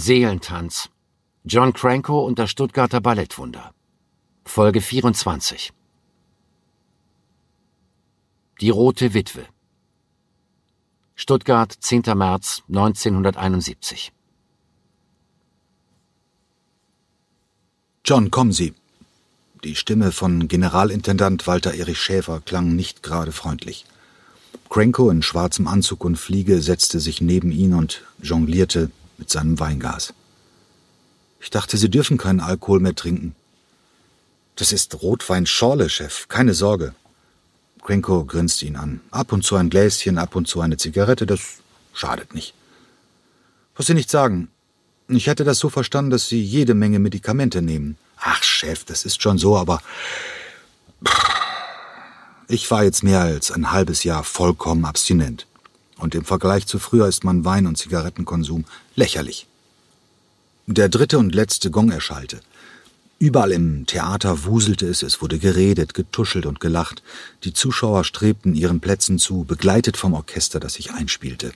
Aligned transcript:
Seelentanz. 0.00 0.88
John 1.44 1.74
Cranko 1.74 2.24
und 2.24 2.38
das 2.38 2.50
Stuttgarter 2.50 3.02
Ballettwunder. 3.02 3.74
Folge 4.46 4.80
24. 4.80 5.74
Die 8.62 8.70
Rote 8.70 9.12
Witwe. 9.12 9.44
Stuttgart, 11.16 11.70
10. 11.78 12.04
März 12.16 12.62
1971. 12.68 14.10
John, 18.02 18.30
kommen 18.30 18.52
Sie. 18.52 18.72
Die 19.64 19.74
Stimme 19.74 20.12
von 20.12 20.48
Generalintendant 20.48 21.46
Walter 21.46 21.74
Erich 21.74 22.00
Schäfer 22.00 22.40
klang 22.40 22.74
nicht 22.74 23.02
gerade 23.02 23.32
freundlich. 23.32 23.84
Cranko 24.70 25.10
in 25.10 25.20
schwarzem 25.20 25.68
Anzug 25.68 26.04
und 26.04 26.16
Fliege 26.16 26.62
setzte 26.62 27.00
sich 27.00 27.20
neben 27.20 27.52
ihn 27.52 27.74
und 27.74 28.02
jonglierte 28.22 28.90
mit 29.20 29.30
seinem 29.30 29.60
Weingas. 29.60 30.12
Ich 31.40 31.50
dachte, 31.50 31.76
Sie 31.76 31.88
dürfen 31.88 32.18
keinen 32.18 32.40
Alkohol 32.40 32.80
mehr 32.80 32.96
trinken. 32.96 33.36
Das 34.56 34.72
ist 34.72 35.02
Rotwein 35.02 35.46
Schorle, 35.46 35.88
Chef, 35.88 36.26
keine 36.26 36.54
Sorge. 36.54 36.94
Cranko 37.82 38.24
grinste 38.24 38.66
ihn 38.66 38.76
an. 38.76 39.00
Ab 39.10 39.32
und 39.32 39.44
zu 39.44 39.56
ein 39.56 39.70
Gläschen, 39.70 40.18
ab 40.18 40.34
und 40.34 40.48
zu 40.48 40.60
eine 40.60 40.76
Zigarette, 40.76 41.26
das 41.26 41.40
schadet 41.92 42.34
nicht. 42.34 42.54
Was 43.76 43.86
Sie 43.86 43.94
nicht 43.94 44.10
sagen, 44.10 44.48
ich 45.08 45.26
hätte 45.26 45.44
das 45.44 45.58
so 45.58 45.68
verstanden, 45.68 46.10
dass 46.10 46.28
Sie 46.28 46.42
jede 46.42 46.74
Menge 46.74 46.98
Medikamente 46.98 47.62
nehmen. 47.62 47.96
Ach, 48.18 48.42
Chef, 48.42 48.84
das 48.84 49.04
ist 49.04 49.22
schon 49.22 49.38
so, 49.38 49.56
aber 49.56 49.80
ich 52.48 52.70
war 52.70 52.84
jetzt 52.84 53.02
mehr 53.02 53.20
als 53.20 53.50
ein 53.50 53.70
halbes 53.70 54.04
Jahr 54.04 54.24
vollkommen 54.24 54.84
abstinent. 54.84 55.46
Und 56.00 56.14
im 56.14 56.24
Vergleich 56.24 56.66
zu 56.66 56.78
früher 56.78 57.06
ist 57.06 57.24
mein 57.24 57.44
Wein- 57.44 57.66
und 57.66 57.76
Zigarettenkonsum 57.76 58.64
lächerlich. 58.96 59.46
Der 60.66 60.88
dritte 60.88 61.18
und 61.18 61.34
letzte 61.34 61.70
Gong 61.70 61.90
erschallte. 61.90 62.40
Überall 63.18 63.52
im 63.52 63.84
Theater 63.84 64.44
wuselte 64.44 64.86
es, 64.86 65.02
es 65.02 65.20
wurde 65.20 65.38
geredet, 65.38 65.92
getuschelt 65.92 66.46
und 66.46 66.58
gelacht. 66.58 67.02
Die 67.44 67.52
Zuschauer 67.52 68.04
strebten 68.04 68.54
ihren 68.54 68.80
Plätzen 68.80 69.18
zu, 69.18 69.44
begleitet 69.44 69.98
vom 69.98 70.14
Orchester, 70.14 70.58
das 70.58 70.74
sich 70.74 70.92
einspielte. 70.92 71.52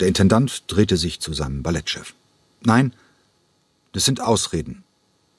Der 0.00 0.08
Intendant 0.08 0.64
drehte 0.66 0.96
sich 0.96 1.20
zu 1.20 1.32
seinem 1.32 1.62
Ballettchef. 1.62 2.14
Nein, 2.62 2.92
das 3.92 4.04
sind 4.04 4.20
Ausreden. 4.20 4.82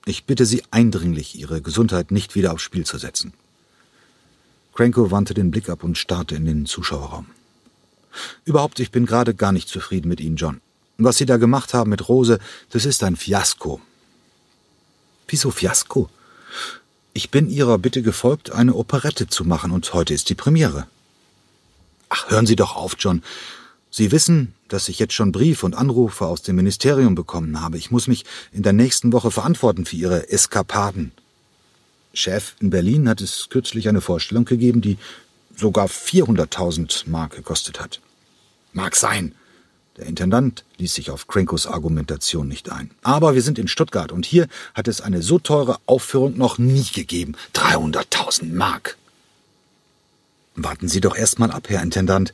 Ich 0.06 0.24
bitte 0.24 0.46
Sie 0.46 0.64
eindringlich, 0.72 1.38
Ihre 1.38 1.62
Gesundheit 1.62 2.12
nicht 2.12 2.36
wieder 2.36 2.54
aufs 2.54 2.64
Spiel 2.64 2.86
zu 2.86 2.98
setzen. 2.98 3.34
Cranko 4.74 5.12
wandte 5.12 5.34
den 5.34 5.52
Blick 5.52 5.68
ab 5.68 5.84
und 5.84 5.98
starrte 5.98 6.36
in 6.36 6.46
den 6.46 6.66
Zuschauerraum. 6.66 7.26
Überhaupt, 8.46 8.80
ich 8.80 8.92
bin 8.92 9.06
gerade 9.06 9.34
gar 9.34 9.52
nicht 9.52 9.70
zufrieden 9.70 10.08
mit 10.08 10.20
Ihnen, 10.20 10.36
John. 10.36 10.62
Was 10.98 11.18
Sie 11.18 11.26
da 11.26 11.38
gemacht 11.38 11.74
haben 11.74 11.90
mit 11.90 12.08
Rose, 12.08 12.40
das 12.70 12.86
ist 12.86 13.04
ein 13.04 13.16
Fiasko. 13.16 13.82
Wieso 15.28 15.52
Fiasko? 15.52 16.10
Ich 17.14 17.32
bin 17.32 17.50
Ihrer 17.50 17.78
Bitte 17.78 18.02
gefolgt, 18.02 18.52
eine 18.52 18.76
Operette 18.76 19.28
zu 19.28 19.46
machen, 19.46 19.72
und 19.72 19.94
heute 19.94 20.14
ist 20.14 20.30
die 20.30 20.36
Premiere. 20.36 20.88
Ach, 22.10 22.30
hören 22.30 22.46
Sie 22.46 22.56
doch 22.56 22.76
auf, 22.76 22.96
John. 23.00 23.24
Sie 23.90 24.12
wissen, 24.12 24.54
dass 24.68 24.90
ich 24.90 25.00
jetzt 25.00 25.14
schon 25.14 25.32
Brief 25.32 25.64
und 25.64 25.76
Anrufe 25.76 26.26
aus 26.26 26.42
dem 26.42 26.56
Ministerium 26.56 27.14
bekommen 27.14 27.62
habe. 27.62 27.78
Ich 27.78 27.92
muss 27.92 28.08
mich 28.08 28.26
in 28.52 28.64
der 28.64 28.74
nächsten 28.74 29.14
Woche 29.14 29.30
verantworten 29.32 29.86
für 29.86 29.96
Ihre 29.96 30.30
Eskapaden. 30.30 31.12
Chef, 32.14 32.56
in 32.60 32.70
Berlin 32.70 33.10
hat 33.10 33.22
es 33.22 33.50
kürzlich 33.50 33.90
eine 33.90 34.02
Vorstellung 34.02 34.46
gegeben, 34.46 34.82
die 34.82 34.98
sogar 35.56 35.88
400.000 35.88 37.10
Mark 37.10 37.36
gekostet 37.36 37.80
hat. 37.80 38.02
Mag 38.74 38.96
sein. 38.96 39.34
Der 39.98 40.08
Intendant 40.08 40.66
ließ 40.78 40.94
sich 40.94 41.12
auf 41.12 41.28
Krenkos 41.28 41.68
Argumentation 41.68 42.48
nicht 42.48 42.72
ein. 42.72 42.90
Aber 43.04 43.36
wir 43.36 43.44
sind 43.44 43.60
in 43.60 43.68
Stuttgart 43.68 44.12
und 44.12 44.26
hier 44.26 44.48
hat 44.74 44.88
es 44.88 45.02
eine 45.02 45.22
so 45.22 45.38
teure 45.38 45.78
Aufführung 45.86 46.38
noch 46.38 46.58
nie 46.58 46.84
gegeben. 46.84 47.36
300.000 47.54 48.54
Mark. 48.54 48.98
Warten 50.56 50.88
Sie 50.88 51.00
doch 51.00 51.16
erst 51.16 51.40
mal 51.40 51.52
ab, 51.52 51.70
Herr 51.70 51.84
Intendant. 51.84 52.34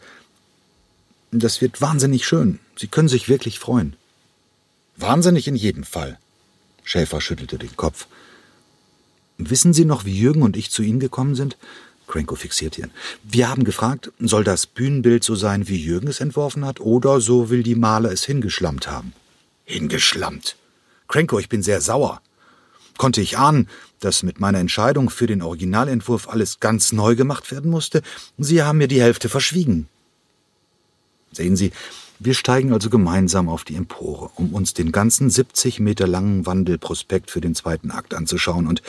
Das 1.32 1.62
wird 1.62 1.82
wahnsinnig 1.82 2.26
schön. 2.26 2.60
Sie 2.78 2.88
können 2.88 3.10
sich 3.10 3.28
wirklich 3.28 3.60
freuen. 3.60 3.96
Wahnsinnig 4.96 5.48
in 5.48 5.56
jedem 5.56 5.84
Fall. 5.84 6.18
Schäfer 6.84 7.22
schüttelte 7.22 7.58
den 7.58 7.76
Kopf. 7.76 8.08
Wissen 9.38 9.74
Sie 9.74 9.86
noch, 9.86 10.06
wie 10.06 10.18
Jürgen 10.18 10.42
und 10.42 10.58
ich 10.58 10.72
zu 10.72 10.82
Ihnen 10.82 11.00
gekommen 11.00 11.36
sind? 11.36 11.58
Cranko 12.10 12.36
fixiert 12.36 12.78
ihn. 12.78 12.92
Wir 13.24 13.50
haben 13.50 13.64
gefragt, 13.64 14.12
soll 14.20 14.44
das 14.44 14.66
Bühnenbild 14.66 15.24
so 15.24 15.36
sein, 15.36 15.70
wie 15.70 15.78
Jürgen 15.78 16.08
es 16.08 16.20
entworfen 16.20 16.66
hat, 16.66 16.82
oder 16.82 17.22
so 17.22 17.50
will 17.50 17.64
die 17.64 17.76
Maler 17.76 18.12
es 18.12 18.26
hingeschlammt 18.26 18.90
haben? 18.90 19.14
Hingeschlammt. 19.64 20.58
Cranko, 21.08 21.40
ich 21.40 21.48
bin 21.48 21.64
sehr 21.64 21.80
sauer. 21.80 22.22
Konnte 22.98 23.22
ich 23.22 23.38
ahnen, 23.38 23.70
dass 24.00 24.24
mit 24.24 24.40
meiner 24.40 24.60
Entscheidung 24.60 25.10
für 25.10 25.28
den 25.28 25.42
Originalentwurf 25.42 26.28
alles 26.28 26.60
ganz 26.60 26.92
neu 26.92 27.16
gemacht 27.16 27.52
werden 27.52 27.70
musste? 27.70 28.02
Sie 28.38 28.64
haben 28.64 28.80
mir 28.80 28.88
die 28.88 29.02
Hälfte 29.02 29.30
verschwiegen. 29.30 29.88
Sehen 31.32 31.56
Sie, 31.56 31.72
wir 32.22 32.34
steigen 32.34 32.74
also 32.74 32.90
gemeinsam 32.90 33.48
auf 33.48 33.64
die 33.64 33.76
Empore, 33.76 34.30
um 34.36 34.54
uns 34.54 34.74
den 34.74 34.92
ganzen 34.92 35.30
70 35.30 35.80
Meter 35.80 36.06
langen 36.06 36.46
Wandelprospekt 36.46 37.32
für 37.32 37.40
den 37.40 37.56
zweiten 37.56 37.92
Akt 37.92 38.14
anzuschauen. 38.14 38.68
Und 38.68 38.82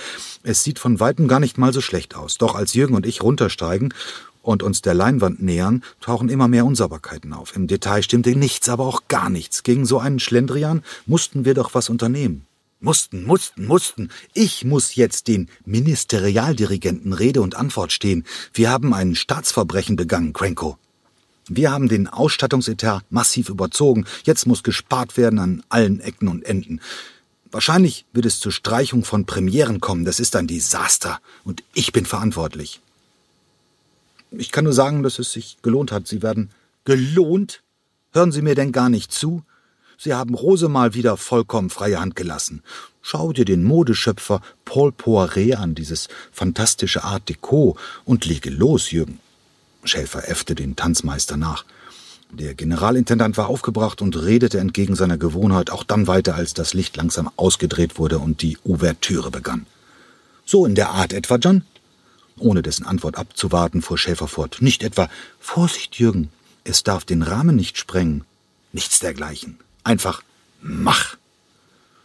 es 0.43 0.65
sieht 0.65 0.81
von 0.81 0.99
weitem 0.99 1.29
gar 1.29 1.39
nicht 1.39 1.57
mal 1.57 1.73
so 1.73 1.81
schlecht 1.81 2.17
aus. 2.17 2.39
Doch 2.39 2.57
als 2.57 2.75
Jürgen 2.75 2.95
und 2.95 3.07
ich 3.07 3.23
runtersteigen 3.23 3.95
und 4.43 4.65
uns 4.65 4.83
der 4.83 4.95
Leinwand 4.95 5.41
nähern, 5.41 5.85
tauchen 6.01 6.29
immer 6.29 6.49
mehr 6.49 6.65
Unsauberkeiten 6.65 7.33
auf. 7.33 7.55
Im 7.55 7.69
Detail 7.69 8.03
stimmte 8.03 8.35
nichts, 8.35 8.69
aber 8.69 8.85
auch 8.85 9.03
gar 9.07 9.31
nichts. 9.31 9.63
Gegen 9.63 9.87
so 9.87 10.01
einen 10.01 10.19
Schlendrian 10.19 10.83
mussten 11.07 11.45
wir 11.45 11.55
doch 11.55 11.73
was 11.73 11.89
unternehmen. 11.89 12.47
Mussten, 12.81 13.25
mussten, 13.27 13.67
mussten. 13.67 14.09
Ich 14.33 14.65
muss 14.65 14.97
jetzt 14.97 15.29
den 15.29 15.51
Ministerialdirigenten 15.67 17.13
Rede 17.13 17.43
und 17.43 17.55
Antwort 17.55 17.93
stehen. 17.93 18.25
Wir 18.55 18.71
haben 18.71 18.93
ein 18.93 19.15
Staatsverbrechen 19.15 19.95
begangen, 19.97 20.33
Cranko. 20.33 20.79
Wir 21.53 21.73
haben 21.73 21.89
den 21.89 22.07
Ausstattungsetat 22.07 23.03
massiv 23.11 23.49
überzogen. 23.49 24.07
Jetzt 24.23 24.47
muss 24.47 24.63
gespart 24.63 25.17
werden 25.17 25.41
an 25.41 25.65
allen 25.69 25.99
Ecken 25.99 26.29
und 26.29 26.45
Enden. 26.45 26.81
Wahrscheinlich 27.51 28.05
wird 28.13 28.25
es 28.25 28.39
zur 28.39 28.53
Streichung 28.53 29.05
von 29.05 29.27
Premieren 29.27 29.81
kommen. 29.81 30.05
Das 30.05 30.21
ist 30.21 30.37
ein 30.37 30.47
Desaster. 30.47 31.19
Und 31.43 31.65
ich 31.75 31.93
bin 31.93 32.07
verantwortlich. 32.07 32.81
Ich 34.31 34.53
kann 34.53 34.63
nur 34.63 34.73
sagen, 34.73 35.03
dass 35.03 35.19
es 35.19 35.33
sich 35.33 35.57
gelohnt 35.61 35.91
hat. 35.91 36.07
Sie 36.07 36.23
werden 36.23 36.51
gelohnt? 36.85 37.63
Hören 38.13 38.31
Sie 38.31 38.43
mir 38.43 38.55
denn 38.55 38.71
gar 38.71 38.89
nicht 38.89 39.13
zu? 39.13 39.43
Sie 39.99 40.15
haben 40.15 40.35
Rose 40.35 40.69
mal 40.69 40.95
wieder 40.95 41.17
vollkommen 41.17 41.69
freie 41.69 42.01
Hand 42.01 42.15
gelassen. 42.15 42.63
Schau 43.03 43.33
dir 43.33 43.45
den 43.45 43.65
Modeschöpfer 43.65 44.41
Paul 44.65 44.93
Poiret 44.93 45.57
an, 45.57 45.75
dieses 45.75 46.07
fantastische 46.31 47.03
Art 47.03 47.29
Deco, 47.29 47.77
und 48.05 48.25
lege 48.25 48.51
los, 48.51 48.93
Jürgen. 48.93 49.19
Schäfer 49.85 50.29
äffte 50.29 50.55
den 50.55 50.77
Tanzmeister 50.77 51.37
nach. 51.37 51.65
Der 52.33 52.55
Generalintendant 52.55 53.37
war 53.37 53.49
aufgebracht 53.49 54.03
und 54.03 54.17
redete 54.17 54.59
entgegen 54.59 54.95
seiner 54.95 55.19
Gewohnheit 55.19 55.71
auch 55.71 55.83
dann 55.83 56.07
weiter, 56.07 56.37
als 56.37 56.55
das 56.55 56.75
Licht 56.75 56.97
langsam 56.97 57.31
ausgedreht 57.37 57.99
wurde 57.99 58.19
und 58.19 58.43
die 58.43 58.57
Ouvertüre 58.65 59.31
begann. 59.31 59.67
So 60.45 60.65
in 60.65 60.75
der 60.75 60.91
Art 60.91 61.13
etwa, 61.13 61.37
John? 61.37 61.65
Ohne 62.39 62.63
dessen 62.63 62.87
Antwort 62.87 63.19
abzuwarten, 63.19 63.83
fuhr 63.83 63.99
Schäfer 63.99 64.29
fort. 64.29 64.59
Nicht 64.61 64.83
etwa 64.83 65.09
Vorsicht, 65.41 65.97
Jürgen, 65.97 66.31
es 66.65 66.83
darf 66.83 67.05
den 67.05 67.23
Rahmen 67.23 67.57
nicht 67.57 67.79
sprengen. 67.79 68.25
Nichts 68.73 69.01
dergleichen. 69.01 69.59
Einfach 69.83 70.23
mach. 70.63 71.17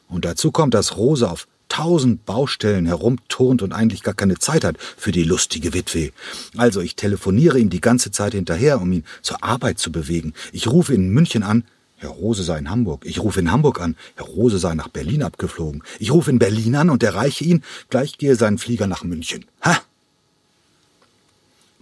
Und 0.07 0.25
dazu 0.25 0.51
kommt, 0.51 0.73
dass 0.73 0.97
Rose 0.97 1.29
auf 1.29 1.47
tausend 1.75 2.25
Baustellen 2.25 2.85
herumturnt 2.85 3.61
und 3.61 3.73
eigentlich 3.73 4.01
gar 4.01 4.13
keine 4.13 4.39
Zeit 4.39 4.63
hat 4.63 4.77
für 4.79 5.11
die 5.11 5.25
lustige 5.25 5.73
Witwe. 5.73 6.11
Also 6.55 6.79
ich 6.79 6.95
telefoniere 6.95 7.59
ihm 7.59 7.69
die 7.69 7.81
ganze 7.81 8.11
Zeit 8.11 8.33
hinterher, 8.33 8.81
um 8.81 8.93
ihn 8.93 9.03
zur 9.21 9.43
Arbeit 9.43 9.77
zu 9.77 9.91
bewegen. 9.91 10.33
Ich 10.53 10.67
rufe 10.67 10.93
in 10.93 11.09
München 11.09 11.43
an, 11.43 11.65
Herr 11.97 12.11
Rose 12.11 12.43
sei 12.43 12.59
in 12.59 12.69
Hamburg. 12.69 13.05
Ich 13.05 13.19
rufe 13.19 13.41
in 13.41 13.51
Hamburg 13.51 13.81
an, 13.81 13.97
Herr 14.15 14.25
Rose 14.25 14.57
sei 14.57 14.73
nach 14.73 14.87
Berlin 14.87 15.21
abgeflogen. 15.21 15.83
Ich 15.99 16.11
rufe 16.11 16.31
in 16.31 16.39
Berlin 16.39 16.75
an 16.75 16.89
und 16.89 17.03
erreiche 17.03 17.43
ihn, 17.43 17.61
gleich 17.89 18.17
gehe 18.17 18.37
sein 18.37 18.57
Flieger 18.57 18.87
nach 18.87 19.03
München. 19.03 19.43
Ha! 19.61 19.81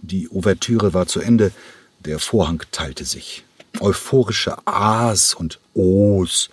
Die 0.02 0.28
Ouvertüre 0.28 0.92
war 0.92 1.06
zu 1.06 1.20
Ende, 1.20 1.52
der 2.00 2.18
Vorhang 2.18 2.64
teilte 2.72 3.04
sich. 3.04 3.44
Euphorische 3.78 4.56
A's 4.66 5.34
und 5.34 5.60
O's 5.72 6.50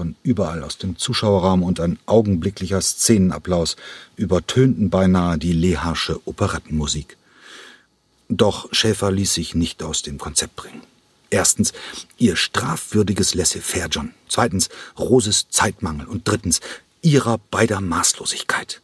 von 0.00 0.16
überall 0.22 0.62
aus 0.62 0.78
dem 0.78 0.96
Zuschauerraum 0.96 1.62
und 1.62 1.78
ein 1.78 1.98
augenblicklicher 2.06 2.80
Szenenapplaus 2.80 3.76
übertönten 4.16 4.88
beinahe 4.88 5.36
die 5.36 5.52
Leharsche 5.52 6.18
Operettenmusik. 6.24 7.18
Doch 8.30 8.72
Schäfer 8.72 9.12
ließ 9.12 9.34
sich 9.34 9.54
nicht 9.54 9.82
aus 9.82 10.00
dem 10.00 10.16
Konzept 10.16 10.56
bringen. 10.56 10.80
Erstens 11.28 11.74
ihr 12.16 12.36
strafwürdiges 12.36 13.34
Laissez-faire, 13.34 13.88
John. 13.90 14.14
Zweitens 14.26 14.70
Roses 14.98 15.50
Zeitmangel. 15.50 16.06
Und 16.06 16.26
drittens 16.26 16.60
ihrer 17.02 17.36
beider 17.50 17.82
Maßlosigkeit. 17.82 18.80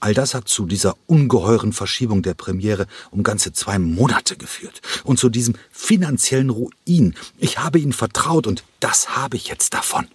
All 0.00 0.14
das 0.14 0.34
hat 0.34 0.48
zu 0.48 0.66
dieser 0.66 0.96
ungeheuren 1.06 1.72
Verschiebung 1.72 2.22
der 2.22 2.34
Premiere 2.34 2.86
um 3.10 3.22
ganze 3.22 3.52
zwei 3.52 3.78
Monate 3.78 4.36
geführt. 4.36 4.80
Und 5.04 5.18
zu 5.18 5.28
diesem 5.28 5.54
finanziellen 5.72 6.50
Ruin. 6.50 7.14
Ich 7.38 7.58
habe 7.58 7.78
Ihnen 7.78 7.92
vertraut 7.92 8.46
und 8.46 8.64
das 8.80 9.16
habe 9.16 9.36
ich 9.36 9.48
jetzt 9.48 9.74
davon. 9.74 10.06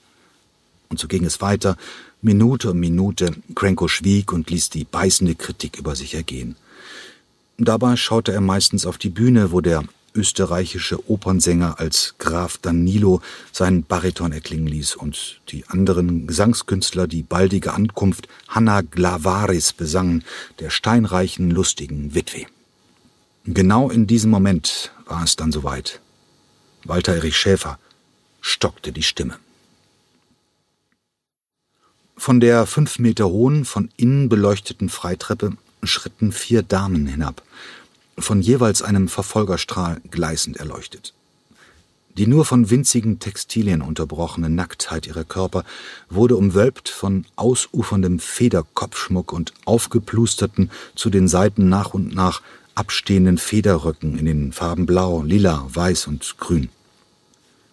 Und 0.90 1.00
so 1.00 1.08
ging 1.08 1.26
es 1.26 1.42
weiter, 1.42 1.76
Minute 2.22 2.72
um 2.72 2.80
Minute. 2.80 3.36
Krenko 3.56 3.88
schwieg 3.88 4.32
und 4.32 4.50
ließ 4.50 4.70
die 4.70 4.86
beißende 4.86 5.36
Kritik 5.36 5.78
über 5.78 5.96
sich 5.96 6.14
ergehen. 6.14 6.56
Dabei 7.58 7.96
schaute 7.98 8.32
er 8.32 8.42
meistens 8.42 8.86
auf 8.86 8.98
die 8.98 9.10
Bühne, 9.10 9.52
wo 9.52 9.60
der 9.60 9.84
österreichische 10.16 11.10
Opernsänger 11.10 11.80
als 11.80 12.16
Graf 12.18 12.58
Danilo 12.58 13.22
seinen 13.52 13.84
Bariton 13.84 14.32
erklingen 14.32 14.68
ließ 14.68 14.96
und 14.96 15.42
die 15.50 15.66
anderen 15.68 16.28
Gesangskünstler 16.28 17.08
die 17.08 17.24
baldige 17.24 17.74
Ankunft 17.74 18.28
Hanna 18.48 18.82
Glavaris 18.82 19.74
besangen, 19.74 20.24
der 20.60 20.70
steinreichen, 20.70 21.52
lustigen 21.52 22.16
Witwe. 22.16 22.46
Genau 23.46 23.90
in 23.90 24.08
diesem 24.08 24.32
Moment 24.32 24.92
war 25.06 25.24
es 25.24 25.36
dann 25.36 25.52
soweit. 25.52 26.00
Walter 26.86 27.16
Erich 27.16 27.38
Schäfer 27.38 27.80
stockte 28.42 28.92
die 28.92 29.04
Stimme. 29.04 29.38
Von 32.16 32.40
der 32.40 32.66
fünf 32.66 33.00
Meter 33.00 33.28
hohen, 33.28 33.66
von 33.66 33.90
innen 33.98 34.30
beleuchteten 34.30 34.90
Freitreppe 34.90 35.58
schritten 35.82 36.32
vier 36.32 36.62
Damen 36.64 37.06
hinab 37.08 37.44
von 38.18 38.42
jeweils 38.42 38.82
einem 38.82 39.08
Verfolgerstrahl 39.08 40.02
gleißend 40.10 40.58
erleuchtet. 40.58 41.14
Die 42.18 42.28
nur 42.28 42.46
von 42.46 42.70
winzigen 42.70 43.18
Textilien 43.18 43.82
unterbrochene 43.82 44.50
Nacktheit 44.50 45.08
ihrer 45.08 45.24
Körper 45.24 45.64
wurde 46.10 46.36
umwölbt 46.36 46.90
von 46.90 47.26
ausuferndem 47.36 48.20
Federkopfschmuck 48.20 49.34
und 49.34 49.54
aufgeplusterten, 49.66 50.70
zu 50.96 51.10
den 51.10 51.28
Seiten 51.28 51.70
nach 51.70 51.96
und 51.96 52.14
nach 52.14 52.44
abstehenden 52.76 53.40
Federröcken 53.40 54.18
in 54.20 54.26
den 54.26 54.52
Farben 54.52 54.86
Blau, 54.86 55.24
Lila, 55.24 55.66
Weiß 55.74 56.06
und 56.06 56.38
Grün. 56.38 56.70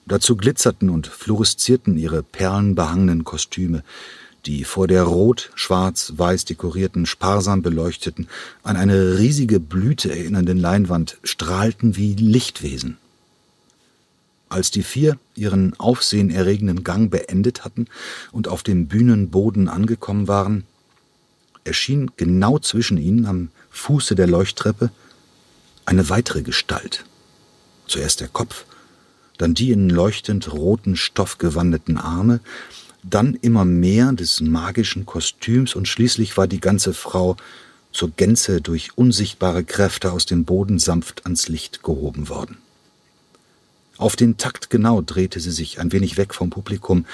Dazu 0.06 0.36
glitzerten 0.36 0.88
und 0.88 1.06
fluoreszierten 1.06 1.98
ihre 1.98 2.22
perlenbehangenen 2.22 3.24
Kostüme, 3.24 3.84
die 4.46 4.64
vor 4.64 4.86
der 4.86 5.02
rot, 5.02 5.50
schwarz, 5.54 6.12
weiß 6.16 6.44
dekorierten, 6.44 7.06
sparsam 7.06 7.62
beleuchteten, 7.62 8.28
an 8.62 8.76
eine 8.76 9.18
riesige 9.18 9.60
Blüte 9.60 10.10
erinnernden 10.10 10.58
Leinwand 10.58 11.18
strahlten 11.22 11.96
wie 11.96 12.14
Lichtwesen. 12.14 12.96
Als 14.48 14.70
die 14.70 14.82
vier 14.82 15.16
ihren 15.36 15.78
aufsehenerregenden 15.78 16.82
Gang 16.82 17.10
beendet 17.10 17.64
hatten 17.64 17.86
und 18.32 18.48
auf 18.48 18.62
dem 18.62 18.88
Bühnenboden 18.88 19.68
angekommen 19.68 20.26
waren, 20.26 20.64
erschien 21.64 22.10
genau 22.16 22.58
zwischen 22.58 22.98
ihnen 22.98 23.26
am 23.26 23.50
Fuße 23.70 24.14
der 24.14 24.26
Leuchttreppe 24.26 24.90
eine 25.84 26.08
weitere 26.08 26.42
Gestalt. 26.42 27.04
Zuerst 27.86 28.20
der 28.20 28.28
Kopf, 28.28 28.64
dann 29.38 29.54
die 29.54 29.70
in 29.70 29.88
leuchtend 29.88 30.52
roten 30.52 30.96
Stoff 30.96 31.38
gewandeten 31.38 31.96
Arme, 31.96 32.40
dann 33.02 33.34
immer 33.34 33.64
mehr 33.64 34.12
des 34.12 34.40
magischen 34.40 35.06
Kostüms 35.06 35.74
und 35.74 35.88
schließlich 35.88 36.36
war 36.36 36.46
die 36.46 36.60
ganze 36.60 36.92
Frau 36.94 37.36
zur 37.92 38.10
Gänze 38.10 38.60
durch 38.60 38.96
unsichtbare 38.96 39.64
Kräfte 39.64 40.12
aus 40.12 40.26
dem 40.26 40.44
Boden 40.44 40.78
sanft 40.78 41.24
ans 41.24 41.48
Licht 41.48 41.82
gehoben 41.82 42.28
worden. 42.28 42.58
Auf 43.96 44.16
den 44.16 44.36
Takt 44.36 44.70
genau 44.70 45.02
drehte 45.02 45.40
sie 45.40 45.50
sich 45.50 45.80
ein 45.80 45.92
wenig 45.92 46.16
weg 46.16 46.34
vom 46.34 46.50
Publikum, 46.50 47.04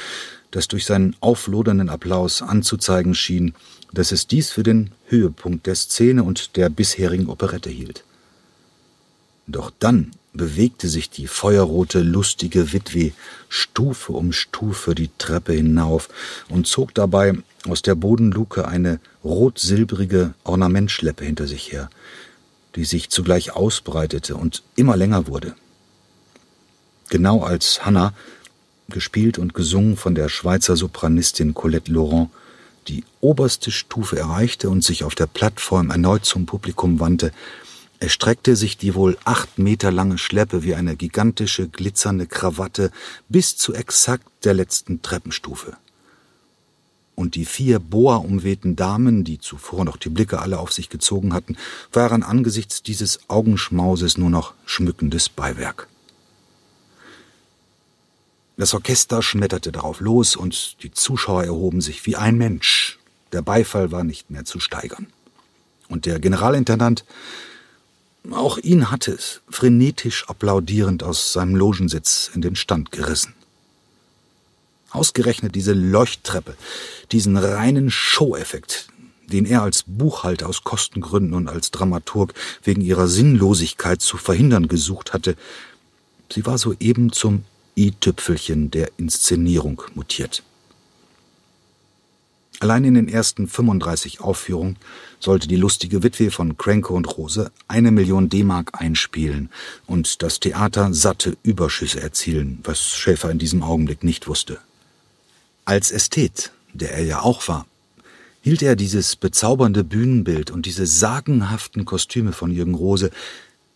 das 0.50 0.68
durch 0.68 0.84
seinen 0.84 1.16
auflodernden 1.20 1.88
Applaus 1.88 2.42
anzuzeigen 2.42 3.14
schien, 3.14 3.54
dass 3.92 4.12
es 4.12 4.26
dies 4.26 4.50
für 4.50 4.62
den 4.62 4.92
Höhepunkt 5.06 5.66
der 5.66 5.74
Szene 5.74 6.22
und 6.22 6.56
der 6.56 6.68
bisherigen 6.68 7.28
Operette 7.28 7.70
hielt. 7.70 8.04
Doch 9.46 9.72
dann 9.78 10.12
bewegte 10.36 10.88
sich 10.88 11.10
die 11.10 11.26
feuerrote, 11.26 12.00
lustige 12.00 12.72
Witwe 12.72 13.12
Stufe 13.48 14.12
um 14.12 14.32
Stufe 14.32 14.94
die 14.94 15.10
Treppe 15.18 15.52
hinauf 15.52 16.08
und 16.48 16.66
zog 16.66 16.94
dabei 16.94 17.34
aus 17.68 17.82
der 17.82 17.94
Bodenluke 17.94 18.68
eine 18.68 19.00
rot-silbrige 19.24 20.34
Ornamentschleppe 20.44 21.24
hinter 21.24 21.46
sich 21.46 21.72
her, 21.72 21.90
die 22.76 22.84
sich 22.84 23.10
zugleich 23.10 23.52
ausbreitete 23.52 24.36
und 24.36 24.62
immer 24.76 24.96
länger 24.96 25.26
wurde. 25.26 25.54
Genau 27.08 27.42
als 27.42 27.84
Hannah, 27.84 28.12
gespielt 28.88 29.38
und 29.38 29.54
gesungen 29.54 29.96
von 29.96 30.14
der 30.14 30.28
Schweizer 30.28 30.76
Sopranistin 30.76 31.54
Colette 31.54 31.92
Laurent, 31.92 32.30
die 32.88 33.04
oberste 33.20 33.72
Stufe 33.72 34.16
erreichte 34.16 34.70
und 34.70 34.84
sich 34.84 35.02
auf 35.02 35.14
der 35.14 35.26
Plattform 35.26 35.90
erneut 35.90 36.24
zum 36.24 36.46
Publikum 36.46 37.00
wandte, 37.00 37.32
erstreckte 38.00 38.56
sich 38.56 38.76
die 38.76 38.94
wohl 38.94 39.16
acht 39.24 39.58
Meter 39.58 39.90
lange 39.90 40.18
Schleppe 40.18 40.62
wie 40.62 40.74
eine 40.74 40.96
gigantische, 40.96 41.68
glitzernde 41.68 42.26
Krawatte 42.26 42.90
bis 43.28 43.56
zu 43.56 43.74
exakt 43.74 44.26
der 44.44 44.54
letzten 44.54 45.02
Treppenstufe. 45.02 45.76
Und 47.14 47.34
die 47.34 47.46
vier 47.46 47.78
boa-umwehten 47.78 48.76
Damen, 48.76 49.24
die 49.24 49.38
zuvor 49.38 49.86
noch 49.86 49.96
die 49.96 50.10
Blicke 50.10 50.38
alle 50.38 50.58
auf 50.58 50.72
sich 50.72 50.90
gezogen 50.90 51.32
hatten, 51.32 51.56
waren 51.90 52.22
angesichts 52.22 52.82
dieses 52.82 53.20
Augenschmauses 53.28 54.18
nur 54.18 54.28
noch 54.28 54.52
schmückendes 54.66 55.30
Beiwerk. 55.30 55.88
Das 58.58 58.74
Orchester 58.74 59.22
schmetterte 59.22 59.72
darauf 59.72 60.00
los 60.00 60.36
und 60.36 60.82
die 60.82 60.90
Zuschauer 60.90 61.44
erhoben 61.44 61.80
sich 61.80 62.04
wie 62.06 62.16
ein 62.16 62.36
Mensch. 62.36 62.98
Der 63.32 63.42
Beifall 63.42 63.92
war 63.92 64.04
nicht 64.04 64.30
mehr 64.30 64.44
zu 64.44 64.60
steigern. 64.60 65.06
Und 65.88 66.06
der 66.06 66.20
Generalintendant 66.20 67.04
auch 68.32 68.58
ihn 68.58 68.90
hatte 68.90 69.12
es, 69.12 69.40
frenetisch 69.48 70.28
applaudierend 70.28 71.02
aus 71.02 71.32
seinem 71.32 71.54
Logensitz 71.54 72.30
in 72.34 72.40
den 72.40 72.56
Stand 72.56 72.92
gerissen. 72.92 73.34
Ausgerechnet 74.90 75.54
diese 75.54 75.72
Leuchttreppe, 75.72 76.56
diesen 77.12 77.36
reinen 77.36 77.90
Show-Effekt, 77.90 78.88
den 79.26 79.44
er 79.44 79.62
als 79.62 79.84
Buchhalter 79.86 80.48
aus 80.48 80.64
Kostengründen 80.64 81.34
und 81.34 81.48
als 81.48 81.70
Dramaturg 81.70 82.34
wegen 82.62 82.80
ihrer 82.80 83.08
Sinnlosigkeit 83.08 84.00
zu 84.00 84.16
verhindern 84.16 84.68
gesucht 84.68 85.12
hatte, 85.12 85.36
sie 86.32 86.46
war 86.46 86.58
soeben 86.58 87.12
zum 87.12 87.44
i-Tüpfelchen 87.76 88.70
der 88.70 88.90
Inszenierung 88.96 89.82
mutiert. 89.94 90.42
Allein 92.60 92.84
in 92.84 92.94
den 92.94 93.08
ersten 93.08 93.48
35 93.48 94.20
Aufführungen 94.20 94.76
sollte 95.20 95.46
die 95.46 95.56
lustige 95.56 96.02
Witwe 96.02 96.30
von 96.30 96.56
Cranko 96.56 96.94
und 96.94 97.16
Rose 97.16 97.50
eine 97.68 97.90
Million 97.90 98.30
D-Mark 98.30 98.80
einspielen 98.80 99.50
und 99.86 100.22
das 100.22 100.40
Theater 100.40 100.94
satte 100.94 101.36
Überschüsse 101.42 102.00
erzielen, 102.00 102.60
was 102.64 102.80
Schäfer 102.80 103.30
in 103.30 103.38
diesem 103.38 103.62
Augenblick 103.62 104.04
nicht 104.04 104.26
wusste. 104.26 104.58
Als 105.66 105.90
Ästhet, 105.90 106.52
der 106.72 106.92
er 106.92 107.04
ja 107.04 107.20
auch 107.20 107.46
war, 107.48 107.66
hielt 108.40 108.62
er 108.62 108.76
dieses 108.76 109.16
bezaubernde 109.16 109.84
Bühnenbild 109.84 110.50
und 110.50 110.64
diese 110.64 110.86
sagenhaften 110.86 111.84
Kostüme 111.84 112.32
von 112.32 112.50
Jürgen 112.50 112.74
Rose 112.74 113.10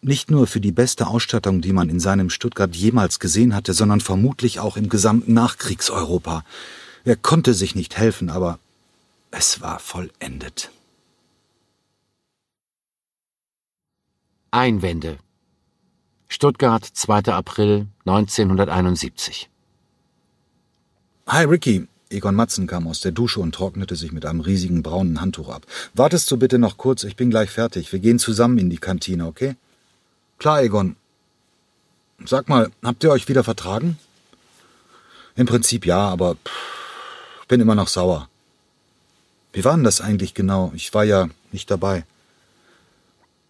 nicht 0.00 0.30
nur 0.30 0.46
für 0.46 0.60
die 0.60 0.72
beste 0.72 1.06
Ausstattung, 1.08 1.60
die 1.60 1.72
man 1.72 1.90
in 1.90 2.00
seinem 2.00 2.30
Stuttgart 2.30 2.74
jemals 2.74 3.18
gesehen 3.18 3.54
hatte, 3.54 3.74
sondern 3.74 4.00
vermutlich 4.00 4.60
auch 4.60 4.78
im 4.78 4.88
gesamten 4.88 5.34
Nachkriegseuropa. 5.34 6.44
Er 7.04 7.16
konnte 7.16 7.52
sich 7.52 7.74
nicht 7.74 7.98
helfen, 7.98 8.30
aber 8.30 8.58
es 9.30 9.60
war 9.60 9.78
vollendet. 9.78 10.70
Einwände. 14.50 15.18
Stuttgart, 16.28 16.84
2. 16.84 17.32
April 17.32 17.86
1971. 18.04 19.48
Hi 21.26 21.44
Ricky. 21.44 21.86
Egon 22.12 22.34
Matzen 22.34 22.66
kam 22.66 22.88
aus 22.88 23.00
der 23.00 23.12
Dusche 23.12 23.38
und 23.38 23.54
trocknete 23.54 23.94
sich 23.94 24.10
mit 24.10 24.26
einem 24.26 24.40
riesigen 24.40 24.82
braunen 24.82 25.20
Handtuch 25.20 25.48
ab. 25.48 25.64
Wartest 25.94 26.28
du 26.30 26.36
bitte 26.36 26.58
noch 26.58 26.76
kurz, 26.76 27.04
ich 27.04 27.14
bin 27.14 27.30
gleich 27.30 27.50
fertig. 27.50 27.92
Wir 27.92 28.00
gehen 28.00 28.18
zusammen 28.18 28.58
in 28.58 28.68
die 28.68 28.78
Kantine, 28.78 29.26
okay? 29.26 29.54
Klar, 30.38 30.62
Egon. 30.62 30.96
Sag 32.24 32.48
mal, 32.48 32.72
habt 32.82 33.04
ihr 33.04 33.12
euch 33.12 33.28
wieder 33.28 33.44
vertragen? 33.44 33.96
Im 35.36 35.46
Prinzip 35.46 35.86
ja, 35.86 36.08
aber 36.08 36.34
pff, 36.34 37.46
bin 37.46 37.60
immer 37.60 37.76
noch 37.76 37.88
sauer. 37.88 38.29
Wie 39.52 39.64
war 39.64 39.74
denn 39.74 39.84
das 39.84 40.00
eigentlich 40.00 40.34
genau? 40.34 40.72
Ich 40.74 40.94
war 40.94 41.04
ja 41.04 41.28
nicht 41.52 41.70
dabei. 41.70 42.04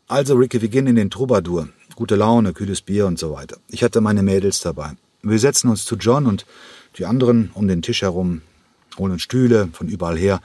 Also, 0.09 0.35
Ricky, 0.35 0.61
wir 0.61 0.69
gehen 0.69 0.87
in 0.87 0.97
den 0.97 1.11
Troubadour. 1.11 1.69
Gute 1.95 2.17
Laune, 2.17 2.53
kühles 2.53 2.81
Bier 2.81 3.07
und 3.07 3.19
so 3.19 3.33
weiter. 3.33 3.59
Ich 3.69 3.83
hatte 3.83 4.01
meine 4.01 4.23
Mädels 4.23 4.61
dabei. 4.61 4.93
Wir 5.23 5.39
setzen 5.39 5.69
uns 5.69 5.85
zu 5.85 5.97
John 5.97 6.27
und 6.27 6.47
die 6.97 7.05
anderen 7.05 7.51
um 7.55 7.69
den 7.69 7.83
Tisch 7.83 8.03
herum, 8.03 8.41
holen 8.99 9.19
Stühle 9.19 9.69
von 9.73 9.89
überall 9.89 10.17
her. 10.17 10.41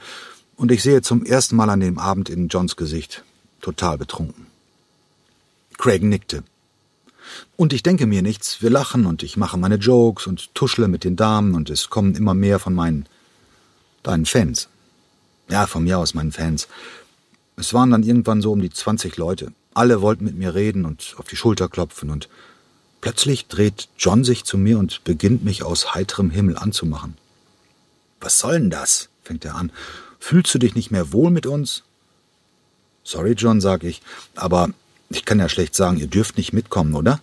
Und 0.56 0.70
ich 0.70 0.82
sehe 0.82 1.02
zum 1.02 1.24
ersten 1.24 1.56
Mal 1.56 1.70
an 1.70 1.80
dem 1.80 1.98
Abend 1.98 2.28
in 2.28 2.48
Johns 2.48 2.76
Gesicht, 2.76 3.24
total 3.60 3.98
betrunken. 3.98 4.46
Craig 5.78 6.02
nickte. 6.02 6.42
Und 7.56 7.72
ich 7.72 7.82
denke 7.82 8.06
mir 8.06 8.22
nichts, 8.22 8.62
wir 8.62 8.70
lachen 8.70 9.06
und 9.06 9.22
ich 9.22 9.36
mache 9.36 9.58
meine 9.58 9.76
Jokes 9.76 10.26
und 10.26 10.54
tuschle 10.54 10.88
mit 10.88 11.04
den 11.04 11.16
Damen 11.16 11.54
und 11.54 11.70
es 11.70 11.90
kommen 11.90 12.14
immer 12.14 12.34
mehr 12.34 12.58
von 12.58 12.74
meinen, 12.74 13.06
deinen 14.02 14.26
Fans. 14.26 14.68
Ja, 15.48 15.66
von 15.66 15.84
mir 15.84 15.98
aus 15.98 16.14
meinen 16.14 16.32
Fans. 16.32 16.68
Es 17.56 17.72
waren 17.72 17.90
dann 17.90 18.02
irgendwann 18.02 18.42
so 18.42 18.52
um 18.52 18.60
die 18.60 18.70
20 18.70 19.16
Leute. 19.16 19.52
Alle 19.74 20.00
wollten 20.02 20.24
mit 20.24 20.36
mir 20.36 20.54
reden 20.54 20.84
und 20.84 21.14
auf 21.18 21.26
die 21.26 21.36
Schulter 21.36 21.68
klopfen 21.68 22.10
und 22.10 22.28
plötzlich 23.00 23.46
dreht 23.46 23.88
John 23.98 24.24
sich 24.24 24.44
zu 24.44 24.58
mir 24.58 24.78
und 24.78 25.04
beginnt 25.04 25.44
mich 25.44 25.62
aus 25.62 25.94
heiterem 25.94 26.30
Himmel 26.30 26.58
anzumachen. 26.58 27.16
Was 28.20 28.38
soll 28.38 28.54
denn 28.54 28.70
das? 28.70 29.08
fängt 29.22 29.44
er 29.44 29.56
an. 29.56 29.72
Fühlst 30.18 30.54
du 30.54 30.58
dich 30.58 30.74
nicht 30.74 30.90
mehr 30.90 31.12
wohl 31.12 31.30
mit 31.30 31.46
uns? 31.46 31.82
Sorry, 33.04 33.32
John, 33.32 33.60
sag 33.60 33.84
ich, 33.84 34.02
aber 34.34 34.70
ich 35.10 35.24
kann 35.24 35.38
ja 35.38 35.48
schlecht 35.48 35.74
sagen, 35.74 35.98
ihr 35.98 36.06
dürft 36.08 36.36
nicht 36.36 36.52
mitkommen, 36.52 36.94
oder? 36.94 37.20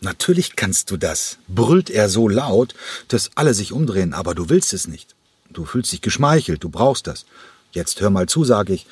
Natürlich 0.00 0.56
kannst 0.56 0.90
du 0.90 0.96
das, 0.96 1.38
brüllt 1.46 1.90
er 1.90 2.08
so 2.08 2.28
laut, 2.28 2.74
dass 3.08 3.30
alle 3.36 3.54
sich 3.54 3.72
umdrehen, 3.72 4.14
aber 4.14 4.34
du 4.34 4.48
willst 4.48 4.72
es 4.72 4.88
nicht. 4.88 5.14
Du 5.52 5.64
fühlst 5.64 5.92
dich 5.92 6.00
geschmeichelt, 6.00 6.62
du 6.62 6.68
brauchst 6.68 7.06
das. 7.06 7.26
Jetzt 7.72 8.00
hör 8.00 8.10
mal 8.10 8.26
zu, 8.26 8.44
sage 8.44 8.72
ich. 8.72 8.86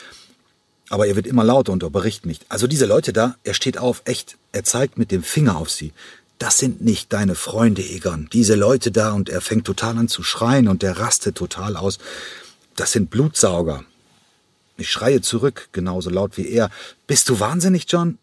Aber 0.90 1.06
er 1.06 1.16
wird 1.16 1.26
immer 1.26 1.44
lauter 1.44 1.72
und 1.72 1.82
unterbricht 1.82 2.26
mich. 2.26 2.40
Also 2.48 2.66
diese 2.66 2.86
Leute 2.86 3.12
da, 3.12 3.36
er 3.44 3.54
steht 3.54 3.78
auf, 3.78 4.02
echt. 4.04 4.36
Er 4.52 4.64
zeigt 4.64 4.98
mit 4.98 5.10
dem 5.10 5.22
Finger 5.22 5.56
auf 5.56 5.70
sie. 5.70 5.92
Das 6.38 6.58
sind 6.58 6.82
nicht 6.82 7.12
deine 7.12 7.34
Freunde, 7.34 7.82
Egon. 7.82 8.28
Diese 8.32 8.54
Leute 8.54 8.90
da 8.92 9.12
und 9.12 9.28
er 9.28 9.40
fängt 9.40 9.66
total 9.66 9.98
an 9.98 10.08
zu 10.08 10.22
schreien 10.22 10.68
und 10.68 10.82
er 10.82 10.98
rastet 10.98 11.36
total 11.36 11.76
aus. 11.76 11.98
Das 12.76 12.92
sind 12.92 13.10
Blutsauger. 13.10 13.84
Ich 14.76 14.90
schreie 14.90 15.20
zurück, 15.20 15.68
genauso 15.72 16.10
laut 16.10 16.36
wie 16.36 16.48
er. 16.48 16.70
Bist 17.08 17.28
du 17.28 17.40
wahnsinnig, 17.40 17.86
John? 17.88 18.18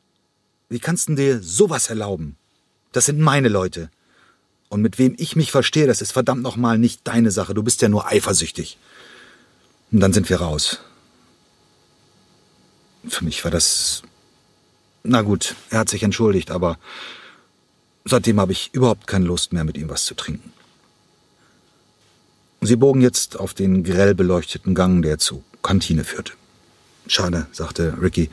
Wie 0.69 0.79
kannst 0.79 1.09
du 1.09 1.15
dir 1.15 1.43
sowas 1.43 1.89
erlauben? 1.89 2.37
Das 2.93 3.05
sind 3.05 3.19
meine 3.19 3.49
Leute. 3.49 3.89
Und 4.75 4.81
mit 4.81 4.99
wem 4.99 5.15
ich 5.17 5.37
mich 5.37 5.53
verstehe, 5.53 5.87
das 5.87 6.01
ist 6.01 6.11
verdammt 6.11 6.41
nochmal 6.41 6.77
nicht 6.77 6.99
deine 7.05 7.31
Sache. 7.31 7.53
Du 7.53 7.63
bist 7.63 7.81
ja 7.81 7.87
nur 7.87 8.07
eifersüchtig. 8.07 8.77
Und 9.89 10.01
dann 10.01 10.11
sind 10.11 10.29
wir 10.29 10.41
raus. 10.41 10.79
Für 13.07 13.23
mich 13.23 13.41
war 13.45 13.51
das. 13.51 14.03
Na 15.03 15.21
gut, 15.21 15.55
er 15.69 15.79
hat 15.79 15.87
sich 15.87 16.03
entschuldigt, 16.03 16.51
aber 16.51 16.77
seitdem 18.03 18.37
habe 18.37 18.51
ich 18.51 18.71
überhaupt 18.73 19.07
keine 19.07 19.23
Lust 19.23 19.53
mehr, 19.53 19.63
mit 19.63 19.77
ihm 19.77 19.87
was 19.87 20.03
zu 20.03 20.13
trinken. 20.13 20.51
Sie 22.59 22.75
bogen 22.75 22.99
jetzt 22.99 23.39
auf 23.39 23.53
den 23.53 23.85
grell 23.85 24.13
beleuchteten 24.13 24.75
Gang, 24.75 25.01
der 25.01 25.19
zur 25.19 25.41
Kantine 25.63 26.03
führte. 26.03 26.33
Schade, 27.07 27.47
sagte 27.53 27.95
Ricky. 28.01 28.29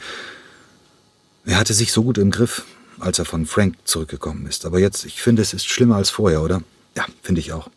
Er 1.45 1.59
hatte 1.59 1.73
sich 1.73 1.93
so 1.93 2.03
gut 2.03 2.19
im 2.19 2.33
Griff, 2.33 2.65
als 2.99 3.19
er 3.19 3.25
von 3.25 3.47
Frank 3.47 3.77
zurückgekommen 3.85 4.47
ist. 4.47 4.65
Aber 4.65 4.79
jetzt, 4.79 5.05
ich 5.05 5.23
finde, 5.23 5.43
es 5.43 5.53
ist 5.53 5.67
schlimmer 5.67 5.97
als 5.97 6.11
vorher, 6.11 6.43
oder? 6.43 6.63
Ja, 6.97 7.07
finde 7.23 7.41
ich 7.41 7.53
auch. 7.53 7.71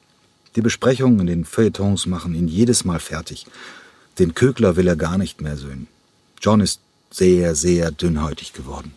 Die 0.56 0.62
Besprechungen 0.62 1.20
in 1.20 1.28
den 1.28 1.46
Feuilletons 1.46 2.06
machen 2.06 2.34
ihn 2.34 2.48
jedes 2.48 2.86
Mal 2.86 3.00
fertig. 3.00 3.46
Den 4.20 4.34
Kögler 4.34 4.76
will 4.76 4.88
er 4.88 4.96
gar 4.96 5.18
nicht 5.18 5.42
mehr 5.42 5.58
sehen. 5.58 5.88
John 6.42 6.62
ist 6.62 6.80
sehr, 7.12 7.56
sehr 7.56 7.92
dünnhäutig 7.92 8.54
geworden. 8.54 8.94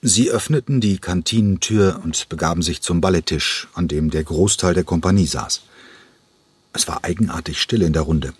Sie 0.00 0.30
öffneten 0.30 0.80
die 0.80 0.98
Kantinentür 0.98 2.00
und 2.04 2.28
begaben 2.28 2.62
sich 2.62 2.82
zum 2.82 3.00
Ballettisch, 3.00 3.68
an 3.74 3.88
dem 3.88 4.10
der 4.10 4.24
Großteil 4.24 4.72
der 4.72 4.84
Kompanie 4.84 5.26
saß. 5.26 5.62
Es 6.72 6.86
war 6.86 7.04
eigenartig 7.04 7.60
still 7.60 7.82
in 7.82 7.92
der 7.92 8.02
Runde. 8.02 8.32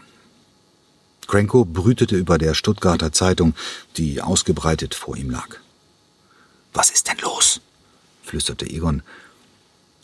Cranko 1.27 1.65
brütete 1.65 2.17
über 2.17 2.39
der 2.39 2.55
Stuttgarter 2.55 3.13
Zeitung, 3.13 3.55
die 3.97 4.23
ausgebreitet 4.23 4.95
vor 4.95 5.17
ihm 5.17 5.31
lag. 5.31 5.59
Was 6.79 6.91
ist 6.91 7.09
denn 7.09 7.19
los? 7.23 7.61
flüsterte 8.23 8.65
Egon. 8.65 9.03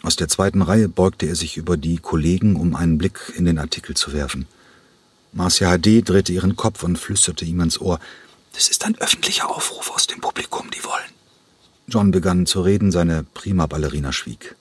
Aus 0.02 0.16
der 0.16 0.26
zweiten 0.26 0.60
Reihe 0.60 0.88
beugte 0.88 1.24
er 1.24 1.36
sich 1.36 1.56
über 1.56 1.76
die 1.76 1.98
Kollegen, 1.98 2.56
um 2.56 2.74
einen 2.74 2.98
Blick 2.98 3.32
in 3.36 3.44
den 3.44 3.60
Artikel 3.60 3.94
zu 3.94 4.12
werfen. 4.12 4.48
Marcia 5.32 5.78
HD 5.78 6.02
drehte 6.02 6.32
ihren 6.32 6.56
Kopf 6.56 6.82
und 6.82 6.98
flüsterte 6.98 7.44
ihm 7.44 7.60
ans 7.60 7.80
Ohr. 7.80 8.00
Das 8.54 8.68
ist 8.68 8.84
ein 8.84 8.98
öffentlicher 8.98 9.48
Aufruf 9.48 9.92
aus 9.92 10.08
dem 10.08 10.20
Publikum, 10.20 10.68
die 10.72 10.82
wollen. 10.82 11.12
John 11.86 12.10
begann 12.10 12.44
zu 12.44 12.62
reden, 12.62 12.90
seine 12.90 13.22
Prima-Ballerina 13.22 14.12
schwieg. 14.12 14.56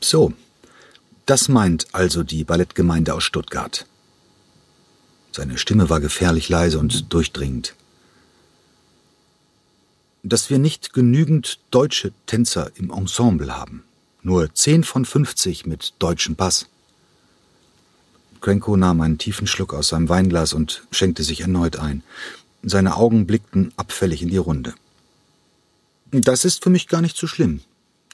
So, 0.00 0.32
das 1.26 1.48
meint 1.48 1.88
also 1.90 2.22
die 2.22 2.44
Ballettgemeinde 2.44 3.14
aus 3.14 3.24
Stuttgart. 3.24 3.84
Seine 5.32 5.58
Stimme 5.58 5.90
war 5.90 5.98
gefährlich 5.98 6.48
leise 6.48 6.78
und 6.78 7.12
durchdringend. 7.12 7.74
Dass 10.22 10.50
wir 10.50 10.58
nicht 10.58 10.92
genügend 10.92 11.60
deutsche 11.70 12.12
Tänzer 12.26 12.72
im 12.76 12.90
Ensemble 12.90 13.56
haben. 13.56 13.84
Nur 14.22 14.52
zehn 14.54 14.82
von 14.84 15.04
fünfzig 15.04 15.64
mit 15.64 15.94
deutschem 16.00 16.34
Pass. 16.34 16.66
Krenko 18.40 18.76
nahm 18.76 19.00
einen 19.00 19.18
tiefen 19.18 19.46
Schluck 19.46 19.74
aus 19.74 19.88
seinem 19.88 20.08
Weinglas 20.08 20.52
und 20.52 20.82
schenkte 20.90 21.22
sich 21.22 21.40
erneut 21.40 21.76
ein. 21.76 22.02
Seine 22.62 22.96
Augen 22.96 23.26
blickten 23.26 23.72
abfällig 23.76 24.22
in 24.22 24.28
die 24.28 24.36
Runde. 24.36 24.74
Das 26.10 26.44
ist 26.44 26.62
für 26.62 26.70
mich 26.70 26.88
gar 26.88 27.00
nicht 27.00 27.16
so 27.16 27.26
schlimm, 27.26 27.60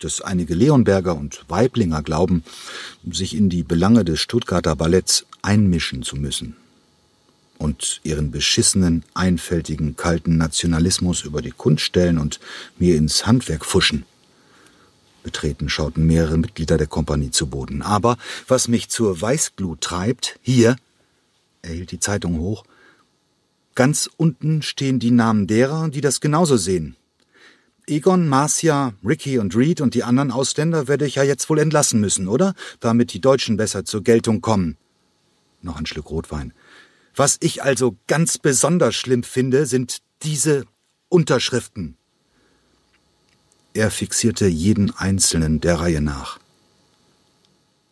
dass 0.00 0.20
einige 0.20 0.54
Leonberger 0.54 1.16
und 1.16 1.44
Weiblinger 1.48 2.02
glauben, 2.02 2.44
sich 3.10 3.34
in 3.34 3.48
die 3.48 3.62
Belange 3.62 4.04
des 4.04 4.20
Stuttgarter 4.20 4.76
Balletts 4.76 5.26
einmischen 5.42 6.02
zu 6.02 6.16
müssen 6.16 6.56
und 7.58 8.00
ihren 8.02 8.30
beschissenen, 8.30 9.04
einfältigen, 9.14 9.96
kalten 9.96 10.36
Nationalismus 10.36 11.22
über 11.22 11.42
die 11.42 11.50
Kunst 11.50 11.84
stellen 11.84 12.18
und 12.18 12.40
mir 12.78 12.96
ins 12.96 13.26
Handwerk 13.26 13.64
fuschen. 13.64 14.04
Betreten 15.22 15.68
schauten 15.68 16.06
mehrere 16.06 16.36
Mitglieder 16.36 16.76
der 16.76 16.86
Kompanie 16.86 17.30
zu 17.30 17.48
Boden. 17.48 17.82
Aber 17.82 18.18
was 18.46 18.68
mich 18.68 18.90
zur 18.90 19.20
Weißglut 19.20 19.80
treibt, 19.80 20.38
hier, 20.42 20.76
er 21.62 21.72
hielt 21.72 21.90
die 21.90 22.00
Zeitung 22.00 22.38
hoch, 22.38 22.64
ganz 23.74 24.08
unten 24.16 24.62
stehen 24.62 25.00
die 25.00 25.10
Namen 25.10 25.46
derer, 25.46 25.88
die 25.88 26.02
das 26.02 26.20
genauso 26.20 26.56
sehen. 26.56 26.96
Egon, 27.86 28.28
Marcia, 28.28 28.94
Ricky 29.04 29.38
und 29.38 29.54
Reed 29.56 29.80
und 29.80 29.94
die 29.94 30.04
anderen 30.04 30.30
Ausländer 30.30 30.88
werde 30.88 31.06
ich 31.06 31.16
ja 31.16 31.22
jetzt 31.22 31.50
wohl 31.50 31.58
entlassen 31.58 32.00
müssen, 32.00 32.28
oder? 32.28 32.54
Damit 32.80 33.12
die 33.12 33.20
Deutschen 33.20 33.56
besser 33.56 33.84
zur 33.84 34.02
Geltung 34.02 34.40
kommen. 34.40 34.76
Noch 35.60 35.76
ein 35.76 35.86
Schluck 35.86 36.10
Rotwein. 36.10 36.52
Was 37.14 37.36
ich 37.40 37.62
also 37.62 37.96
ganz 38.06 38.38
besonders 38.38 38.94
schlimm 38.94 39.22
finde, 39.22 39.66
sind 39.66 40.02
diese 40.22 40.64
Unterschriften. 41.08 41.96
Er 43.72 43.90
fixierte 43.90 44.46
jeden 44.46 44.90
einzelnen 44.92 45.60
der 45.60 45.80
Reihe 45.80 46.00
nach. 46.00 46.38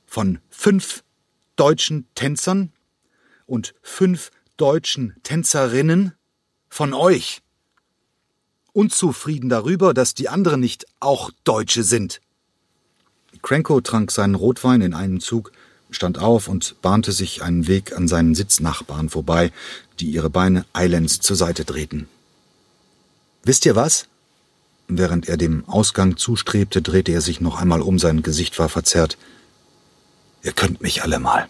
Von 0.06 0.40
fünf 0.50 1.04
deutschen 1.56 2.06
Tänzern 2.14 2.72
und 3.46 3.74
fünf 3.82 4.30
deutschen 4.56 5.14
Tänzerinnen 5.22 6.14
von 6.68 6.94
euch 6.94 7.42
unzufrieden 8.72 9.48
darüber, 9.48 9.94
dass 9.94 10.14
die 10.14 10.28
anderen 10.28 10.60
nicht 10.60 10.86
auch 11.00 11.30
Deutsche 11.44 11.84
sind. 11.84 12.20
Cranko 13.42 13.80
trank 13.80 14.10
seinen 14.10 14.34
Rotwein 14.34 14.80
in 14.80 14.94
einem 14.94 15.20
Zug, 15.20 15.52
stand 15.92 16.18
auf 16.18 16.48
und 16.48 16.80
bahnte 16.82 17.12
sich 17.12 17.42
einen 17.42 17.66
Weg 17.66 17.96
an 17.96 18.08
seinen 18.08 18.34
Sitznachbarn 18.34 19.08
vorbei, 19.08 19.52
die 20.00 20.10
ihre 20.10 20.30
Beine 20.30 20.64
eilends 20.72 21.20
zur 21.20 21.36
Seite 21.36 21.64
drehten. 21.64 22.08
Wisst 23.44 23.66
ihr 23.66 23.76
was? 23.76 24.08
Während 24.88 25.28
er 25.28 25.36
dem 25.36 25.68
Ausgang 25.68 26.16
zustrebte, 26.16 26.82
drehte 26.82 27.12
er 27.12 27.20
sich 27.20 27.40
noch 27.40 27.60
einmal 27.60 27.80
um, 27.80 27.98
sein 27.98 28.22
Gesicht 28.22 28.58
war 28.58 28.68
verzerrt. 28.68 29.16
Ihr 30.42 30.52
könnt 30.52 30.82
mich 30.82 31.02
alle 31.02 31.18
mal. 31.18 31.48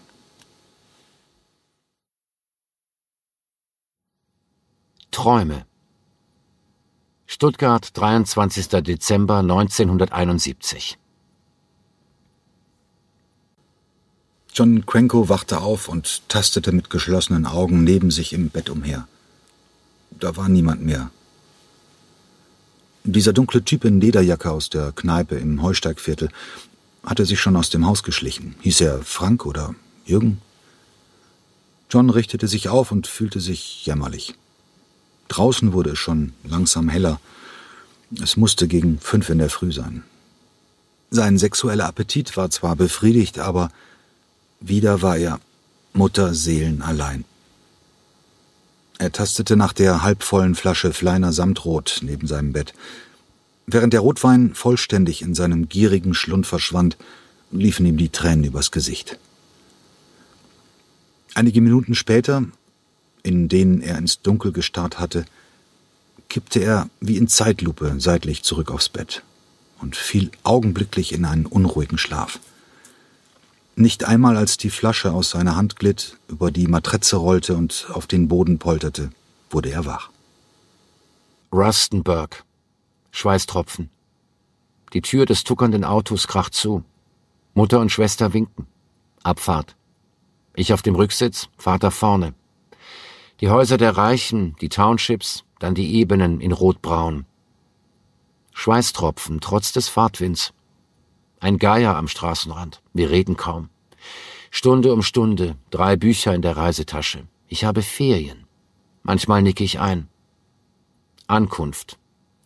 Träume 5.11 5.65
Stuttgart, 7.25 7.89
23. 7.97 8.67
Dezember 8.83 9.39
1971. 9.39 10.97
John 14.55 14.85
Cranko 14.85 15.29
wachte 15.29 15.61
auf 15.61 15.89
und 15.89 16.21
tastete 16.29 16.71
mit 16.71 16.91
geschlossenen 16.91 17.47
Augen 17.47 17.83
neben 17.83 18.11
sich 18.11 18.33
im 18.33 18.49
Bett 18.49 18.69
umher. 18.69 19.07
Da 20.11 20.37
war 20.37 20.47
niemand 20.47 20.83
mehr. 20.83 21.09
Dieser 23.03 23.33
dunkle 23.33 23.65
Typ 23.65 23.83
in 23.83 23.99
Lederjacke 23.99 24.51
aus 24.51 24.69
der 24.69 24.91
Kneipe 24.91 25.35
im 25.35 25.63
Heusteigviertel 25.63 26.29
hatte 27.03 27.25
sich 27.25 27.41
schon 27.41 27.55
aus 27.55 27.71
dem 27.71 27.87
Haus 27.87 28.03
geschlichen. 28.03 28.55
Hieß 28.61 28.81
er 28.81 29.01
Frank 29.01 29.47
oder 29.47 29.73
Jürgen? 30.05 30.39
John 31.89 32.11
richtete 32.11 32.47
sich 32.47 32.69
auf 32.69 32.91
und 32.91 33.07
fühlte 33.07 33.39
sich 33.39 33.85
jämmerlich. 33.87 34.35
Draußen 35.29 35.73
wurde 35.73 35.91
es 35.91 35.99
schon 35.99 36.33
langsam 36.43 36.89
heller. 36.89 37.19
Es 38.21 38.37
musste 38.37 38.67
gegen 38.67 38.99
fünf 38.99 39.29
in 39.29 39.39
der 39.39 39.49
Früh 39.49 39.71
sein. 39.71 40.03
Sein 41.09 41.39
sexueller 41.39 41.87
Appetit 41.87 42.37
war 42.37 42.51
zwar 42.51 42.75
befriedigt, 42.75 43.39
aber 43.39 43.71
wieder 44.67 45.01
war 45.01 45.17
er 45.17 45.39
Mutterseelen 45.93 46.81
allein. 46.81 47.25
Er 48.97 49.11
tastete 49.11 49.55
nach 49.55 49.73
der 49.73 50.01
halbvollen 50.01 50.55
Flasche 50.55 50.93
Fleiner 50.93 51.33
Samtrot 51.33 51.99
neben 52.01 52.27
seinem 52.27 52.53
Bett. 52.53 52.73
Während 53.67 53.93
der 53.93 53.99
Rotwein 53.99 54.55
vollständig 54.55 55.21
in 55.21 55.35
seinem 55.35 55.69
gierigen 55.69 56.13
Schlund 56.13 56.47
verschwand, 56.47 56.97
liefen 57.51 57.85
ihm 57.85 57.97
die 57.97 58.09
Tränen 58.09 58.45
übers 58.45 58.71
Gesicht. 58.71 59.19
Einige 61.35 61.61
Minuten 61.61 61.95
später 61.95 62.45
in 63.23 63.47
denen 63.47 63.81
er 63.81 63.97
ins 63.97 64.21
Dunkel 64.21 64.51
gestarrt 64.51 64.99
hatte, 64.99 65.25
kippte 66.29 66.59
er 66.59 66.89
wie 66.99 67.17
in 67.17 67.27
Zeitlupe 67.27 67.95
seitlich 67.97 68.43
zurück 68.43 68.69
aufs 68.69 68.89
Bett 68.89 69.23
und 69.79 69.95
fiel 69.95 70.29
augenblicklich 70.43 71.13
in 71.13 71.25
einen 71.25 71.45
unruhigen 71.45 71.97
Schlaf. 71.97 72.39
Nicht 73.75 74.05
einmal 74.05 74.37
als 74.37 74.57
die 74.57 74.69
Flasche 74.69 75.13
aus 75.13 75.31
seiner 75.31 75.55
Hand 75.55 75.77
glitt, 75.77 76.17
über 76.27 76.51
die 76.51 76.67
Matratze 76.67 77.17
rollte 77.17 77.55
und 77.57 77.87
auf 77.91 78.05
den 78.05 78.27
Boden 78.27 78.59
polterte, 78.59 79.09
wurde 79.49 79.71
er 79.71 79.85
wach. 79.85 80.09
Rustenburg. 81.51 82.43
Schweißtropfen. 83.11 83.89
Die 84.93 85.01
Tür 85.01 85.25
des 85.25 85.43
tuckernden 85.43 85.83
Autos 85.83 86.27
kracht 86.27 86.53
zu. 86.53 86.83
Mutter 87.55 87.79
und 87.79 87.91
Schwester 87.91 88.33
winken. 88.33 88.67
Abfahrt. 89.23 89.75
Ich 90.55 90.71
auf 90.71 90.83
dem 90.83 90.95
Rücksitz, 90.95 91.49
Vater 91.57 91.89
vorne. 91.89 92.35
Die 93.41 93.49
Häuser 93.49 93.77
der 93.77 93.97
Reichen, 93.97 94.55
die 94.61 94.69
Townships, 94.69 95.43
dann 95.57 95.73
die 95.73 95.95
Ebenen 95.95 96.41
in 96.41 96.51
rotbraun. 96.51 97.25
Schweißtropfen, 98.53 99.41
trotz 99.41 99.71
des 99.71 99.87
Fahrtwinds. 99.89 100.53
Ein 101.43 101.57
Geier 101.57 101.97
am 101.97 102.07
Straßenrand. 102.07 102.81
Wir 102.93 103.09
reden 103.09 103.35
kaum. 103.35 103.67
Stunde 104.49 104.93
um 104.93 105.03
Stunde, 105.03 105.57
drei 105.71 105.97
Bücher 105.97 106.33
in 106.33 106.41
der 106.41 106.55
Reisetasche. 106.55 107.27
Ich 107.49 107.65
habe 107.65 107.81
Ferien. 107.81 108.45
Manchmal 109.01 109.41
nicke 109.41 109.65
ich 109.65 109.77
ein. 109.77 110.07
Ankunft. 111.27 111.99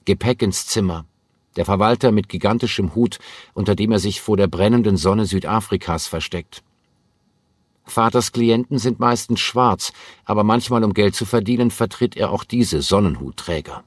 Gepäck 0.05 0.41
ins 0.41 0.65
Zimmer. 0.65 1.05
Der 1.57 1.65
Verwalter 1.65 2.11
mit 2.11 2.27
gigantischem 2.27 2.95
Hut, 2.95 3.19
unter 3.53 3.75
dem 3.75 3.91
er 3.91 3.99
sich 3.99 4.19
vor 4.19 4.35
der 4.35 4.47
brennenden 4.47 4.97
Sonne 4.97 5.27
Südafrikas 5.27 6.07
versteckt. 6.07 6.63
Vaters 7.85 8.31
Klienten 8.31 8.79
sind 8.79 8.99
meistens 8.99 9.41
schwarz, 9.41 9.93
aber 10.25 10.43
manchmal, 10.43 10.83
um 10.83 10.95
Geld 10.95 11.13
zu 11.13 11.25
verdienen, 11.25 11.69
vertritt 11.69 12.17
er 12.17 12.31
auch 12.31 12.43
diese 12.43 12.81
Sonnenhutträger. 12.81 13.83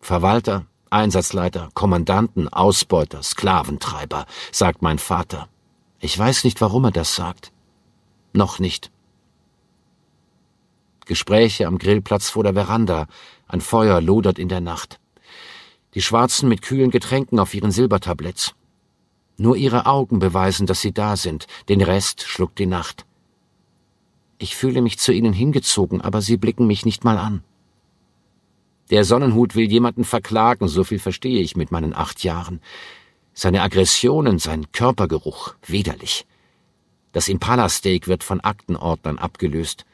Verwalter, 0.00 0.66
Einsatzleiter, 0.90 1.70
Kommandanten, 1.74 2.48
Ausbeuter, 2.48 3.22
Sklaventreiber, 3.22 4.26
sagt 4.52 4.82
mein 4.82 4.98
Vater. 4.98 5.48
Ich 6.00 6.18
weiß 6.18 6.44
nicht, 6.44 6.60
warum 6.60 6.84
er 6.84 6.90
das 6.90 7.14
sagt. 7.14 7.52
Noch 8.32 8.58
nicht. 8.58 8.90
Gespräche 11.06 11.66
am 11.66 11.78
Grillplatz 11.78 12.30
vor 12.30 12.44
der 12.44 12.54
Veranda, 12.54 13.06
ein 13.48 13.60
Feuer 13.60 14.00
lodert 14.00 14.38
in 14.38 14.48
der 14.48 14.60
Nacht. 14.60 15.00
Die 15.94 16.02
Schwarzen 16.02 16.48
mit 16.48 16.62
kühlen 16.62 16.90
Getränken 16.90 17.40
auf 17.40 17.54
ihren 17.54 17.70
Silbertabletts. 17.70 18.54
Nur 19.38 19.56
ihre 19.56 19.86
Augen 19.86 20.18
beweisen, 20.18 20.66
dass 20.66 20.80
sie 20.80 20.92
da 20.92 21.16
sind, 21.16 21.46
den 21.68 21.80
Rest 21.80 22.22
schluckt 22.22 22.58
die 22.58 22.66
Nacht. 22.66 23.06
Ich 24.38 24.54
fühle 24.54 24.82
mich 24.82 24.98
zu 24.98 25.12
ihnen 25.12 25.32
hingezogen, 25.32 26.00
aber 26.00 26.22
sie 26.22 26.36
blicken 26.36 26.66
mich 26.66 26.84
nicht 26.84 27.04
mal 27.04 27.18
an. 27.18 27.42
Der 28.90 29.04
Sonnenhut 29.04 29.54
will 29.54 29.70
jemanden 29.70 30.04
verklagen, 30.04 30.66
so 30.68 30.82
viel 30.82 30.98
verstehe 30.98 31.42
ich 31.42 31.56
mit 31.56 31.70
meinen 31.70 31.94
acht 31.94 32.24
Jahren. 32.24 32.60
Seine 33.34 33.62
Aggressionen, 33.62 34.38
sein 34.38 34.72
Körpergeruch, 34.72 35.54
widerlich. 35.66 36.26
Das 37.12 37.28
Impala-Steak 37.28 38.08
wird 38.08 38.24
von 38.24 38.40
Aktenordnern 38.40 39.18
abgelöst. 39.18 39.84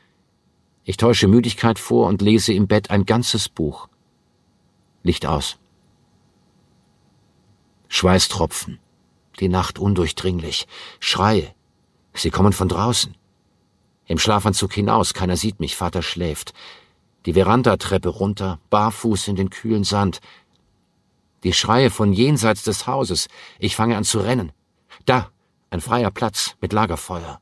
Ich 0.84 0.96
täusche 0.96 1.28
Müdigkeit 1.28 1.78
vor 1.78 2.06
und 2.06 2.22
lese 2.22 2.52
im 2.52 2.68
Bett 2.68 2.90
ein 2.90 3.04
ganzes 3.04 3.48
Buch. 3.48 3.88
Licht 5.02 5.26
aus. 5.26 5.58
Schweißtropfen. 7.88 8.78
Die 9.40 9.48
Nacht 9.48 9.78
undurchdringlich. 9.78 10.66
Schreie. 11.00 11.52
Sie 12.12 12.30
kommen 12.30 12.52
von 12.52 12.68
draußen. 12.68 13.16
Im 14.06 14.18
Schlafanzug 14.18 14.72
hinaus, 14.72 15.14
keiner 15.14 15.36
sieht 15.36 15.58
mich, 15.58 15.74
Vater 15.74 16.02
schläft 16.02 16.54
die 17.26 17.32
Verandatreppe 17.32 18.08
runter, 18.08 18.58
barfuß 18.70 19.28
in 19.28 19.36
den 19.36 19.50
kühlen 19.50 19.84
Sand. 19.84 20.20
Die 21.42 21.52
Schreie 21.52 21.90
von 21.90 22.12
jenseits 22.12 22.62
des 22.62 22.86
Hauses. 22.86 23.28
Ich 23.58 23.76
fange 23.76 23.96
an 23.96 24.04
zu 24.04 24.18
rennen. 24.20 24.52
Da, 25.06 25.30
ein 25.70 25.80
freier 25.80 26.10
Platz 26.10 26.56
mit 26.60 26.72
Lagerfeuer. 26.72 27.40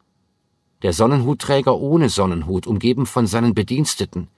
Der 0.83 0.93
Sonnenhutträger 0.93 1.77
ohne 1.77 2.09
Sonnenhut, 2.09 2.67
umgeben 2.67 3.07
von 3.07 3.27
seinen 3.27 3.55
Bediensteten. 3.55 4.29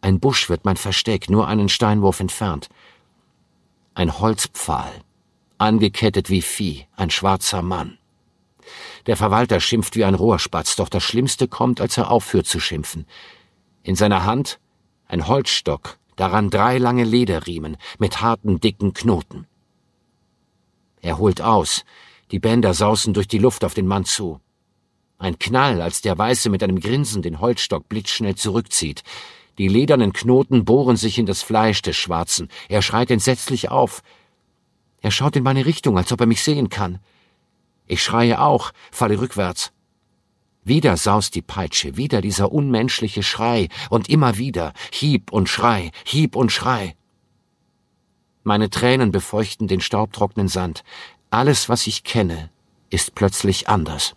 Ein 0.00 0.20
Busch 0.20 0.48
wird 0.48 0.64
mein 0.64 0.76
Versteck, 0.76 1.28
nur 1.28 1.48
einen 1.48 1.68
Steinwurf 1.68 2.20
entfernt. 2.20 2.68
Ein 3.94 4.18
Holzpfahl, 4.20 4.92
angekettet 5.58 6.30
wie 6.30 6.42
Vieh, 6.42 6.86
ein 6.96 7.10
schwarzer 7.10 7.62
Mann. 7.62 7.98
Der 9.06 9.16
Verwalter 9.16 9.60
schimpft 9.60 9.96
wie 9.96 10.04
ein 10.04 10.14
Rohrspatz, 10.14 10.76
doch 10.76 10.88
das 10.88 11.02
Schlimmste 11.02 11.48
kommt, 11.48 11.80
als 11.80 11.96
er 11.98 12.10
aufhört 12.10 12.46
zu 12.46 12.60
schimpfen. 12.60 13.06
In 13.82 13.96
seiner 13.96 14.24
Hand 14.24 14.60
ein 15.06 15.26
Holzstock, 15.26 15.98
daran 16.16 16.50
drei 16.50 16.78
lange 16.78 17.04
Lederriemen 17.04 17.76
mit 17.98 18.20
harten, 18.20 18.60
dicken 18.60 18.92
Knoten. 18.94 19.46
Er 21.00 21.18
holt 21.18 21.40
aus, 21.40 21.84
die 22.30 22.38
Bänder 22.38 22.74
sausen 22.74 23.14
durch 23.14 23.26
die 23.26 23.38
Luft 23.38 23.64
auf 23.64 23.74
den 23.74 23.86
Mann 23.86 24.04
zu. 24.04 24.40
Ein 25.18 25.38
Knall, 25.38 25.80
als 25.82 26.00
der 26.00 26.16
Weiße 26.16 26.48
mit 26.48 26.62
einem 26.62 26.78
Grinsen 26.78 27.22
den 27.22 27.40
Holzstock 27.40 27.88
blitzschnell 27.88 28.36
zurückzieht. 28.36 29.02
Die 29.58 29.68
ledernen 29.68 30.12
Knoten 30.12 30.64
bohren 30.64 30.96
sich 30.96 31.18
in 31.18 31.26
das 31.26 31.42
Fleisch 31.42 31.82
des 31.82 31.96
Schwarzen. 31.96 32.48
Er 32.68 32.82
schreit 32.82 33.10
entsetzlich 33.10 33.70
auf. 33.70 34.02
Er 35.00 35.10
schaut 35.10 35.36
in 35.36 35.42
meine 35.42 35.66
Richtung, 35.66 35.98
als 35.98 36.12
ob 36.12 36.20
er 36.20 36.26
mich 36.26 36.42
sehen 36.42 36.68
kann. 36.68 37.00
Ich 37.86 38.02
schreie 38.02 38.40
auch, 38.40 38.72
falle 38.92 39.20
rückwärts. 39.20 39.72
Wieder 40.62 40.96
saust 40.96 41.34
die 41.34 41.42
Peitsche, 41.42 41.96
wieder 41.96 42.20
dieser 42.20 42.52
unmenschliche 42.52 43.22
Schrei 43.22 43.68
und 43.88 44.08
immer 44.08 44.36
wieder 44.36 44.72
Hieb 44.92 45.32
und 45.32 45.48
Schrei, 45.48 45.90
Hieb 46.04 46.36
und 46.36 46.52
Schrei. 46.52 46.96
Meine 48.42 48.70
Tränen 48.70 49.10
befeuchten 49.10 49.68
den 49.68 49.80
staubtrockenen 49.80 50.48
Sand. 50.48 50.82
Alles, 51.30 51.68
was 51.68 51.86
ich 51.86 52.04
kenne, 52.04 52.50
ist 52.90 53.14
plötzlich 53.14 53.68
anders. 53.68 54.16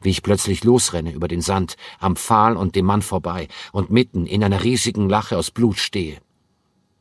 Wie 0.00 0.10
ich 0.10 0.22
plötzlich 0.22 0.64
losrenne 0.64 1.12
über 1.12 1.28
den 1.28 1.40
Sand, 1.40 1.76
am 1.98 2.16
Pfahl 2.16 2.56
und 2.56 2.76
dem 2.76 2.84
Mann 2.84 3.02
vorbei 3.02 3.48
und 3.72 3.90
mitten 3.90 4.26
in 4.26 4.44
einer 4.44 4.64
riesigen 4.64 5.08
Lache 5.08 5.38
aus 5.38 5.50
Blut 5.50 5.78
stehe 5.78 6.20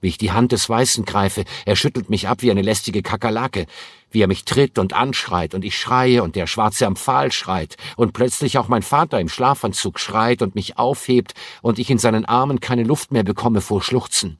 wie 0.04 0.10
ich 0.10 0.18
die 0.18 0.34
Hand 0.34 0.52
des 0.52 0.68
Weißen 0.68 1.06
greife, 1.06 1.46
er 1.66 1.78
schüttelt 1.78 2.10
mich 2.10 2.28
ab 2.28 2.42
wie 2.42 2.52
eine 2.52 2.62
lästige 2.62 3.02
Kakerlake, 3.02 3.68
wie 4.12 4.22
er 4.22 4.28
mich 4.28 4.44
tritt 4.44 4.78
und 4.78 4.92
anschreit, 4.92 5.56
und 5.56 5.63
ich 5.63 5.80
schreie, 5.80 6.22
und 6.22 6.36
der 6.36 6.46
Schwarze 6.46 6.86
am 6.86 6.98
Pfahl 6.98 7.32
schreit, 7.32 7.78
und 7.96 8.12
plötzlich 8.12 8.58
auch 8.58 8.68
mein 8.68 8.82
Vater 8.82 9.22
im 9.22 9.30
Schlafanzug 9.30 10.00
schreit 10.00 10.42
und 10.42 10.56
mich 10.56 10.78
aufhebt, 10.78 11.34
und 11.62 11.80
ich 11.80 11.89
in 11.89 12.00
seinen 12.00 12.26
Armen 12.26 12.60
keine 12.60 12.84
Luft 12.84 13.13
mehr 13.13 13.24
bekomme 13.24 13.62
vor 13.62 13.82
Schluchzen. 13.82 14.38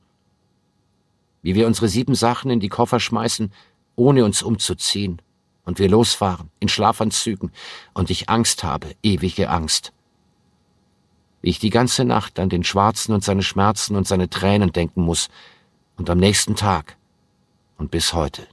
Wie 1.42 1.56
wir 1.56 1.66
unsere 1.66 1.88
sieben 1.88 2.14
Sachen 2.14 2.52
in 2.52 2.60
die 2.60 2.70
Koffer 2.70 3.00
schmeißen, 3.00 3.54
ohne 3.96 4.26
uns 4.26 4.44
umzuziehen, 4.44 5.22
und 5.64 5.80
wir 5.80 5.88
losfahren, 5.88 6.50
in 6.60 6.68
Schlafanzügen, 6.68 7.54
und 7.94 8.10
ich 8.10 8.28
Angst 8.28 8.66
habe, 8.66 8.90
ewige 9.02 9.50
Angst 9.50 9.94
wie 11.44 11.50
ich 11.50 11.60
die 11.60 11.70
ganze 11.70 12.06
Nacht 12.06 12.40
an 12.40 12.48
den 12.48 12.64
Schwarzen 12.64 13.14
und 13.14 13.22
seine 13.22 13.44
Schmerzen 13.44 13.98
und 13.98 14.08
seine 14.08 14.30
Tränen 14.30 14.72
denken 14.72 15.02
muss, 15.02 15.30
und 15.98 16.10
am 16.10 16.20
nächsten 16.20 16.56
Tag 16.56 16.98
und 17.78 17.92
bis 17.92 18.14
heute. 18.14 18.48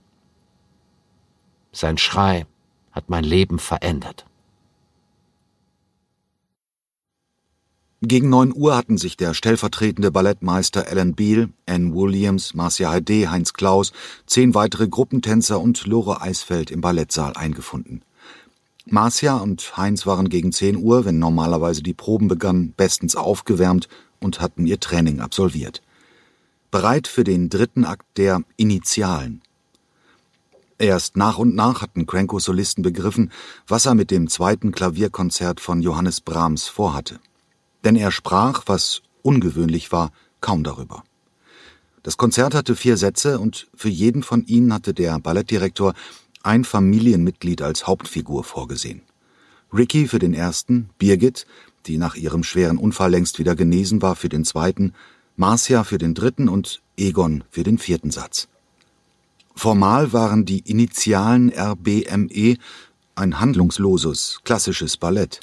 Sein 1.72 1.98
Schrei 1.98 2.46
hat 2.92 3.08
mein 3.08 3.24
Leben 3.24 3.58
verändert. 3.58 4.26
Gegen 8.02 8.30
neun 8.30 8.54
Uhr 8.54 8.76
hatten 8.76 8.96
sich 8.96 9.18
der 9.18 9.34
stellvertretende 9.34 10.10
Ballettmeister 10.10 10.86
Alan 10.88 11.14
Beale, 11.14 11.50
Ann 11.66 11.94
Williams, 11.94 12.54
Marcia 12.54 12.90
Heide, 12.90 13.30
Heinz 13.30 13.52
Klaus, 13.52 13.92
zehn 14.24 14.54
weitere 14.54 14.88
Gruppentänzer 14.88 15.60
und 15.60 15.86
Lore 15.86 16.22
Eisfeld 16.22 16.70
im 16.70 16.80
Ballettsaal 16.80 17.34
eingefunden. 17.34 18.02
Marcia 18.86 19.36
und 19.36 19.76
Heinz 19.76 20.06
waren 20.06 20.30
gegen 20.30 20.50
zehn 20.50 20.76
Uhr, 20.76 21.04
wenn 21.04 21.18
normalerweise 21.18 21.82
die 21.82 21.92
Proben 21.92 22.26
begannen, 22.26 22.72
bestens 22.74 23.16
aufgewärmt 23.16 23.88
und 24.18 24.40
hatten 24.40 24.66
ihr 24.66 24.80
Training 24.80 25.20
absolviert 25.20 25.82
bereit 26.70 27.08
für 27.08 27.24
den 27.24 27.50
dritten 27.50 27.84
Akt 27.84 28.06
der 28.16 28.42
Initialen. 28.56 29.42
Erst 30.78 31.16
nach 31.16 31.38
und 31.38 31.54
nach 31.54 31.82
hatten 31.82 32.06
Cranko-Solisten 32.06 32.82
begriffen, 32.82 33.30
was 33.66 33.86
er 33.86 33.94
mit 33.94 34.10
dem 34.10 34.28
zweiten 34.28 34.72
Klavierkonzert 34.72 35.60
von 35.60 35.82
Johannes 35.82 36.22
Brahms 36.22 36.68
vorhatte. 36.68 37.20
Denn 37.84 37.96
er 37.96 38.10
sprach, 38.10 38.62
was 38.66 39.02
ungewöhnlich 39.22 39.92
war, 39.92 40.10
kaum 40.40 40.64
darüber. 40.64 41.04
Das 42.02 42.16
Konzert 42.16 42.54
hatte 42.54 42.76
vier 42.76 42.96
Sätze 42.96 43.38
und 43.38 43.68
für 43.74 43.90
jeden 43.90 44.22
von 44.22 44.46
ihnen 44.46 44.72
hatte 44.72 44.94
der 44.94 45.18
Ballettdirektor 45.18 45.92
ein 46.42 46.64
Familienmitglied 46.64 47.60
als 47.60 47.86
Hauptfigur 47.86 48.42
vorgesehen. 48.42 49.02
Ricky 49.72 50.08
für 50.08 50.18
den 50.18 50.32
ersten, 50.32 50.88
Birgit, 50.98 51.46
die 51.86 51.98
nach 51.98 52.16
ihrem 52.16 52.42
schweren 52.42 52.78
Unfall 52.78 53.10
längst 53.10 53.38
wieder 53.38 53.54
genesen 53.54 54.00
war, 54.00 54.16
für 54.16 54.30
den 54.30 54.44
zweiten, 54.44 54.94
Marcia 55.40 55.84
für 55.84 55.96
den 55.96 56.12
dritten 56.12 56.50
und 56.50 56.82
Egon 56.98 57.44
für 57.48 57.62
den 57.62 57.78
vierten 57.78 58.10
Satz. 58.10 58.46
Formal 59.54 60.12
waren 60.12 60.44
die 60.44 60.58
Initialen 60.58 61.50
RBME 61.50 62.58
ein 63.14 63.40
handlungsloses, 63.40 64.40
klassisches 64.44 64.98
Ballett. 64.98 65.40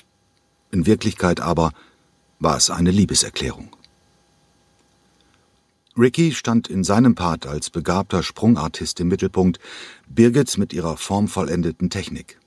In 0.70 0.86
Wirklichkeit 0.86 1.40
aber 1.40 1.72
war 2.38 2.58
es 2.58 2.70
eine 2.70 2.92
Liebeserklärung. 2.92 3.76
Ricky 5.98 6.32
stand 6.32 6.68
in 6.68 6.84
seinem 6.84 7.16
Part 7.16 7.48
als 7.48 7.72
begabter 7.72 8.22
Sprungartist 8.22 9.00
im 9.00 9.08
Mittelpunkt, 9.08 9.60
Birgit 10.08 10.60
mit 10.60 10.74
ihrer 10.74 10.96
formvollendeten 10.98 11.90
Technik. 11.90 12.40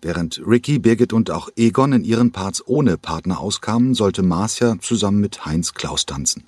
Während 0.00 0.40
Ricky, 0.46 0.78
Birgit 0.78 1.12
und 1.12 1.30
auch 1.30 1.50
Egon 1.56 1.92
in 1.92 2.04
ihren 2.04 2.32
Parts 2.32 2.66
ohne 2.66 2.96
Partner 2.96 3.38
auskamen, 3.38 3.92
sollte 3.92 4.22
Marcia 4.22 4.78
zusammen 4.80 5.20
mit 5.20 5.44
Heinz 5.44 5.74
Klaus 5.74 6.06
tanzen. 6.06 6.44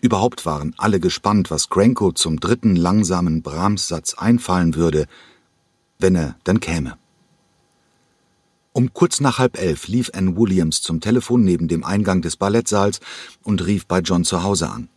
Überhaupt 0.00 0.46
waren 0.46 0.74
alle 0.78 1.00
gespannt, 1.00 1.50
was 1.50 1.68
Granko 1.70 2.12
zum 2.12 2.38
dritten 2.38 2.76
langsamen 2.76 3.42
Brahms-Satz 3.42 4.14
einfallen 4.14 4.76
würde, 4.76 5.06
wenn 5.98 6.14
er 6.14 6.36
dann 6.44 6.60
käme. 6.60 6.96
Um 8.72 8.94
kurz 8.94 9.20
nach 9.20 9.38
halb 9.38 9.58
elf 9.58 9.88
lief 9.88 10.10
Anne 10.14 10.36
Williams 10.36 10.82
zum 10.82 11.00
Telefon 11.00 11.42
neben 11.42 11.66
dem 11.66 11.82
Eingang 11.82 12.22
des 12.22 12.36
Ballettsaals 12.36 13.00
und 13.42 13.66
rief 13.66 13.86
bei 13.86 13.98
John 13.98 14.24
zu 14.24 14.44
Hause 14.44 14.70
an. 14.70 14.88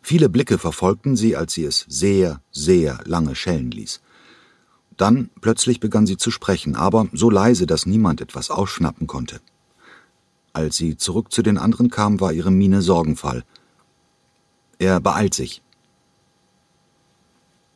Viele 0.00 0.30
Blicke 0.30 0.56
verfolgten 0.56 1.16
sie, 1.16 1.36
als 1.36 1.52
sie 1.52 1.64
es 1.64 1.84
sehr, 1.88 2.40
sehr 2.50 3.00
lange 3.04 3.34
schellen 3.34 3.70
ließ. 3.70 4.00
Dann 4.96 5.28
plötzlich 5.42 5.80
begann 5.80 6.06
sie 6.06 6.16
zu 6.16 6.30
sprechen, 6.30 6.76
aber 6.76 7.08
so 7.12 7.28
leise, 7.28 7.66
dass 7.66 7.84
niemand 7.84 8.22
etwas 8.22 8.50
ausschnappen 8.50 9.06
konnte. 9.06 9.40
Als 10.54 10.76
sie 10.76 10.96
zurück 10.96 11.30
zu 11.30 11.42
den 11.42 11.58
anderen 11.58 11.90
kam, 11.90 12.20
war 12.20 12.32
ihre 12.32 12.50
Miene 12.50 12.80
sorgenvoll. 12.80 13.44
Er 14.78 15.00
beeilt 15.00 15.32
sich. 15.32 15.62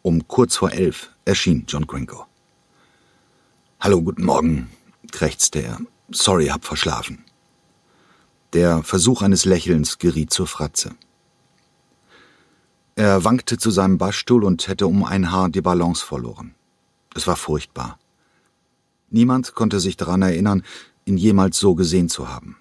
Um 0.03 0.29
kurz 0.29 0.57
vor 0.57 0.73
elf 0.73 1.11
erschien 1.25 1.65
John 1.67 1.87
Cranko. 1.87 2.27
Hallo, 3.81 4.03
guten 4.03 4.25
Morgen, 4.25 4.71
krächzte 5.11 5.61
er. 5.61 5.79
Sorry, 6.11 6.49
hab 6.49 6.65
verschlafen. 6.65 7.25
Der 8.53 8.83
Versuch 8.83 9.23
eines 9.23 9.47
Lächelns 9.47 9.99
geriet 9.99 10.31
zur 10.31 10.47
Fratze. 10.47 10.95
Er 12.97 13.25
wankte 13.25 13.57
zu 13.57 13.71
seinem 13.71 13.97
Bassstuhl 13.97 14.45
und 14.45 14.69
hätte 14.69 14.87
um 14.87 15.05
ein 15.05 15.33
Haar 15.33 15.49
die 15.49 15.63
Balance 15.63 16.05
verloren. 16.05 16.55
Es 17.15 17.27
war 17.27 17.37
furchtbar. 17.37 17.99
Niemand 19.09 19.55
konnte 19.55 19.81
sich 19.81 19.97
daran 19.97 20.21
erinnern, 20.21 20.65
ihn 21.07 21.17
jemals 21.17 21.59
so 21.59 21.75
gesehen 21.75 22.11
zu 22.11 22.29
haben. 22.29 22.59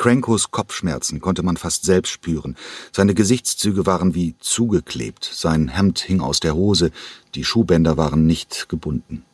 Crankos 0.00 0.50
Kopfschmerzen 0.50 1.20
konnte 1.20 1.42
man 1.42 1.58
fast 1.58 1.84
selbst 1.84 2.08
spüren. 2.08 2.56
Seine 2.90 3.12
Gesichtszüge 3.12 3.84
waren 3.84 4.14
wie 4.14 4.34
zugeklebt, 4.40 5.30
sein 5.30 5.68
Hemd 5.68 5.98
hing 5.98 6.22
aus 6.22 6.40
der 6.40 6.54
Hose, 6.54 6.90
die 7.34 7.44
Schuhbänder 7.44 7.98
waren 7.98 8.26
nicht 8.26 8.70
gebunden. 8.70 9.26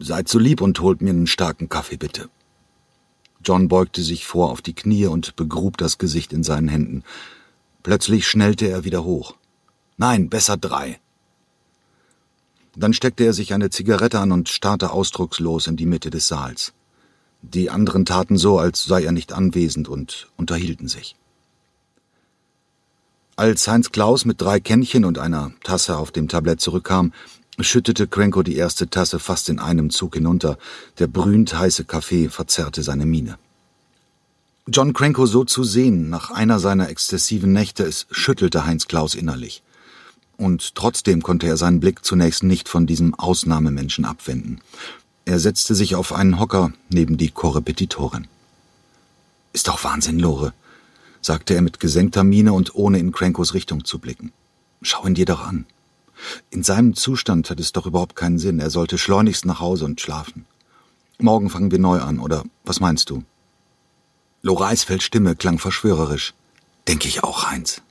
Seid 0.00 0.28
so 0.28 0.40
lieb 0.40 0.60
und 0.60 0.80
holt 0.80 1.02
mir 1.02 1.10
einen 1.10 1.28
starken 1.28 1.68
Kaffee, 1.68 1.96
bitte. 1.96 2.28
John 3.44 3.68
beugte 3.68 4.02
sich 4.02 4.26
vor 4.26 4.50
auf 4.50 4.60
die 4.60 4.74
Knie 4.74 5.06
und 5.06 5.36
begrub 5.36 5.76
das 5.76 5.98
Gesicht 5.98 6.32
in 6.32 6.42
seinen 6.42 6.66
Händen. 6.66 7.04
Plötzlich 7.84 8.26
schnellte 8.26 8.66
er 8.66 8.82
wieder 8.82 9.04
hoch. 9.04 9.36
Nein, 9.98 10.30
besser 10.30 10.56
drei. 10.56 10.98
Dann 12.74 12.92
steckte 12.92 13.22
er 13.22 13.32
sich 13.32 13.54
eine 13.54 13.70
Zigarette 13.70 14.18
an 14.18 14.32
und 14.32 14.48
starrte 14.48 14.90
ausdruckslos 14.90 15.68
in 15.68 15.76
die 15.76 15.86
Mitte 15.86 16.10
des 16.10 16.26
Saals. 16.26 16.72
Die 17.42 17.70
anderen 17.70 18.04
taten 18.04 18.36
so, 18.36 18.58
als 18.58 18.84
sei 18.84 19.04
er 19.04 19.12
nicht 19.12 19.32
anwesend 19.32 19.88
und 19.88 20.28
unterhielten 20.36 20.88
sich. 20.88 21.16
Als 23.36 23.68
Heinz 23.68 23.92
Klaus 23.92 24.24
mit 24.24 24.40
drei 24.40 24.58
Kännchen 24.58 25.04
und 25.04 25.18
einer 25.18 25.52
Tasse 25.62 25.96
auf 25.96 26.10
dem 26.10 26.26
Tablett 26.26 26.60
zurückkam, 26.60 27.12
schüttete 27.60 28.08
Krenko 28.08 28.42
die 28.42 28.56
erste 28.56 28.90
Tasse 28.90 29.18
fast 29.20 29.48
in 29.48 29.60
einem 29.60 29.90
Zug 29.90 30.14
hinunter. 30.14 30.58
Der 30.98 31.06
brühend 31.06 31.56
heiße 31.56 31.84
Kaffee 31.84 32.28
verzerrte 32.28 32.82
seine 32.82 33.06
Miene. 33.06 33.38
John 34.66 34.92
Cranko 34.92 35.24
so 35.24 35.44
zu 35.44 35.64
sehen, 35.64 36.10
nach 36.10 36.30
einer 36.30 36.58
seiner 36.58 36.90
exzessiven 36.90 37.52
Nächte, 37.52 37.84
es 37.84 38.06
schüttelte 38.10 38.66
Heinz 38.66 38.86
Klaus 38.86 39.14
innerlich. 39.14 39.62
Und 40.36 40.74
trotzdem 40.74 41.22
konnte 41.22 41.46
er 41.46 41.56
seinen 41.56 41.80
Blick 41.80 42.04
zunächst 42.04 42.42
nicht 42.42 42.68
von 42.68 42.86
diesem 42.86 43.14
Ausnahmemenschen 43.14 44.04
abwenden. 44.04 44.60
Er 45.28 45.38
setzte 45.38 45.74
sich 45.74 45.94
auf 45.94 46.14
einen 46.14 46.40
Hocker 46.40 46.72
neben 46.88 47.18
die 47.18 47.30
Korrepetitorin. 47.30 48.28
Ist 49.52 49.68
doch 49.68 49.84
Wahnsinn, 49.84 50.18
Lore, 50.18 50.54
sagte 51.20 51.54
er 51.54 51.60
mit 51.60 51.80
gesenkter 51.80 52.24
Miene 52.24 52.54
und 52.54 52.74
ohne 52.74 52.98
in 52.98 53.12
Crankos 53.12 53.52
Richtung 53.52 53.84
zu 53.84 53.98
blicken. 53.98 54.32
Schau 54.80 55.06
ihn 55.06 55.12
dir 55.12 55.26
doch 55.26 55.46
an. 55.46 55.66
In 56.48 56.62
seinem 56.62 56.94
Zustand 56.94 57.50
hat 57.50 57.60
es 57.60 57.72
doch 57.72 57.84
überhaupt 57.84 58.16
keinen 58.16 58.38
Sinn. 58.38 58.58
Er 58.58 58.70
sollte 58.70 58.96
schleunigst 58.96 59.44
nach 59.44 59.60
Hause 59.60 59.84
und 59.84 60.00
schlafen. 60.00 60.46
Morgen 61.18 61.50
fangen 61.50 61.70
wir 61.70 61.78
neu 61.78 62.00
an, 62.00 62.20
oder 62.20 62.44
was 62.64 62.80
meinst 62.80 63.10
du? 63.10 63.22
Lora 64.40 64.68
Eisfelds 64.68 65.04
Stimme 65.04 65.36
klang 65.36 65.58
verschwörerisch. 65.58 66.32
Denke 66.86 67.06
ich 67.06 67.22
auch, 67.22 67.50
Heinz. 67.50 67.82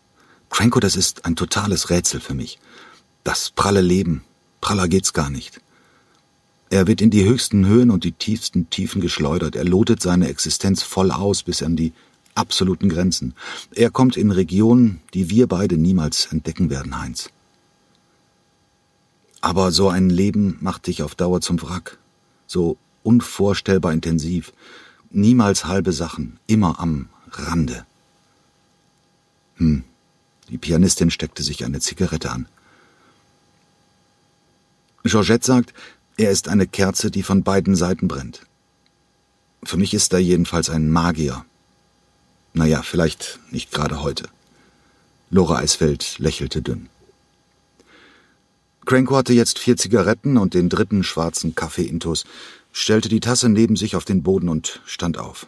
Cranko, 0.50 0.80
das 0.80 0.96
ist 0.96 1.26
ein 1.26 1.36
totales 1.36 1.92
Rätsel 1.92 2.20
für 2.20 2.34
mich. 2.34 2.58
Das 3.24 3.52
pralle 3.52 3.82
Leben. 3.82 4.24
Praller 4.60 4.88
geht's 4.88 5.14
gar 5.14 5.30
nicht. 5.30 5.62
Er 6.70 6.88
wird 6.88 7.02
in 7.02 7.10
die 7.10 7.24
höchsten 7.24 7.66
Höhen 7.66 7.92
und 7.92 8.04
die 8.04 8.12
tiefsten 8.12 8.70
Tiefen 8.70 9.02
geschleudert. 9.02 9.56
Er 9.56 9.64
lotet 9.64 10.02
seine 10.02 10.28
Existenz 10.28 10.84
voll 10.84 11.12
aus 11.12 11.44
bis 11.44 11.64
an 11.64 11.76
die 11.76 11.94
absoluten 12.36 12.90
Grenzen. 12.90 13.34
Er 13.74 13.90
kommt 13.90 14.18
in 14.18 14.32
Regionen, 14.32 15.02
die 15.14 15.30
wir 15.30 15.48
beide 15.48 15.78
niemals 15.78 16.28
entdecken 16.28 16.70
werden, 16.70 17.00
Heinz. 17.00 17.30
Aber 19.42 19.72
so 19.72 19.90
ein 19.90 20.10
Leben 20.10 20.58
macht 20.60 20.88
dich 20.88 21.04
auf 21.04 21.16
Dauer 21.16 21.42
zum 21.42 21.62
Wrack. 21.62 21.98
So 22.48 22.78
unvorstellbar 23.04 23.94
intensiv. 23.94 24.52
Niemals 25.10 25.66
halbe 25.66 25.94
Sachen, 25.94 26.38
immer 26.48 26.80
am 26.80 27.08
Rande. 27.32 27.86
Hm. 29.56 29.84
Die 30.50 30.58
Pianistin 30.58 31.12
steckte 31.12 31.44
sich 31.44 31.66
eine 31.66 31.80
Zigarette 31.80 32.32
an. 32.32 32.48
Georgette 35.04 35.46
sagt, 35.46 35.74
er 36.18 36.32
ist 36.32 36.48
eine 36.48 36.68
Kerze, 36.68 37.12
die 37.12 37.24
von 37.24 37.44
beiden 37.44 37.76
Seiten 37.76 38.08
brennt. 38.08 38.42
Für 39.64 39.78
mich 39.78 39.94
ist 39.94 40.14
er 40.14 40.20
jedenfalls 40.20 40.70
ein 40.70 40.90
Magier. 40.90 41.46
Naja, 42.54 42.82
vielleicht 42.82 43.40
nicht 43.52 43.72
gerade 43.72 44.02
heute. 44.02 44.28
Lora 45.30 45.58
Eisfeld 45.58 46.18
lächelte 46.20 46.62
dünn. 46.62 46.90
Cranko 48.86 49.18
hatte 49.18 49.34
jetzt 49.34 49.60
vier 49.60 49.78
Zigaretten 49.78 50.38
und 50.38 50.54
den 50.54 50.70
dritten 50.70 51.04
schwarzen 51.04 51.56
Kaffee 51.56 51.84
intus, 51.84 52.24
stellte 52.72 53.10
die 53.10 53.20
Tasse 53.20 53.50
neben 53.50 53.76
sich 53.76 53.96
auf 53.96 54.06
den 54.06 54.24
Boden 54.24 54.50
und 54.50 54.82
stand 54.86 55.18
auf. 55.18 55.48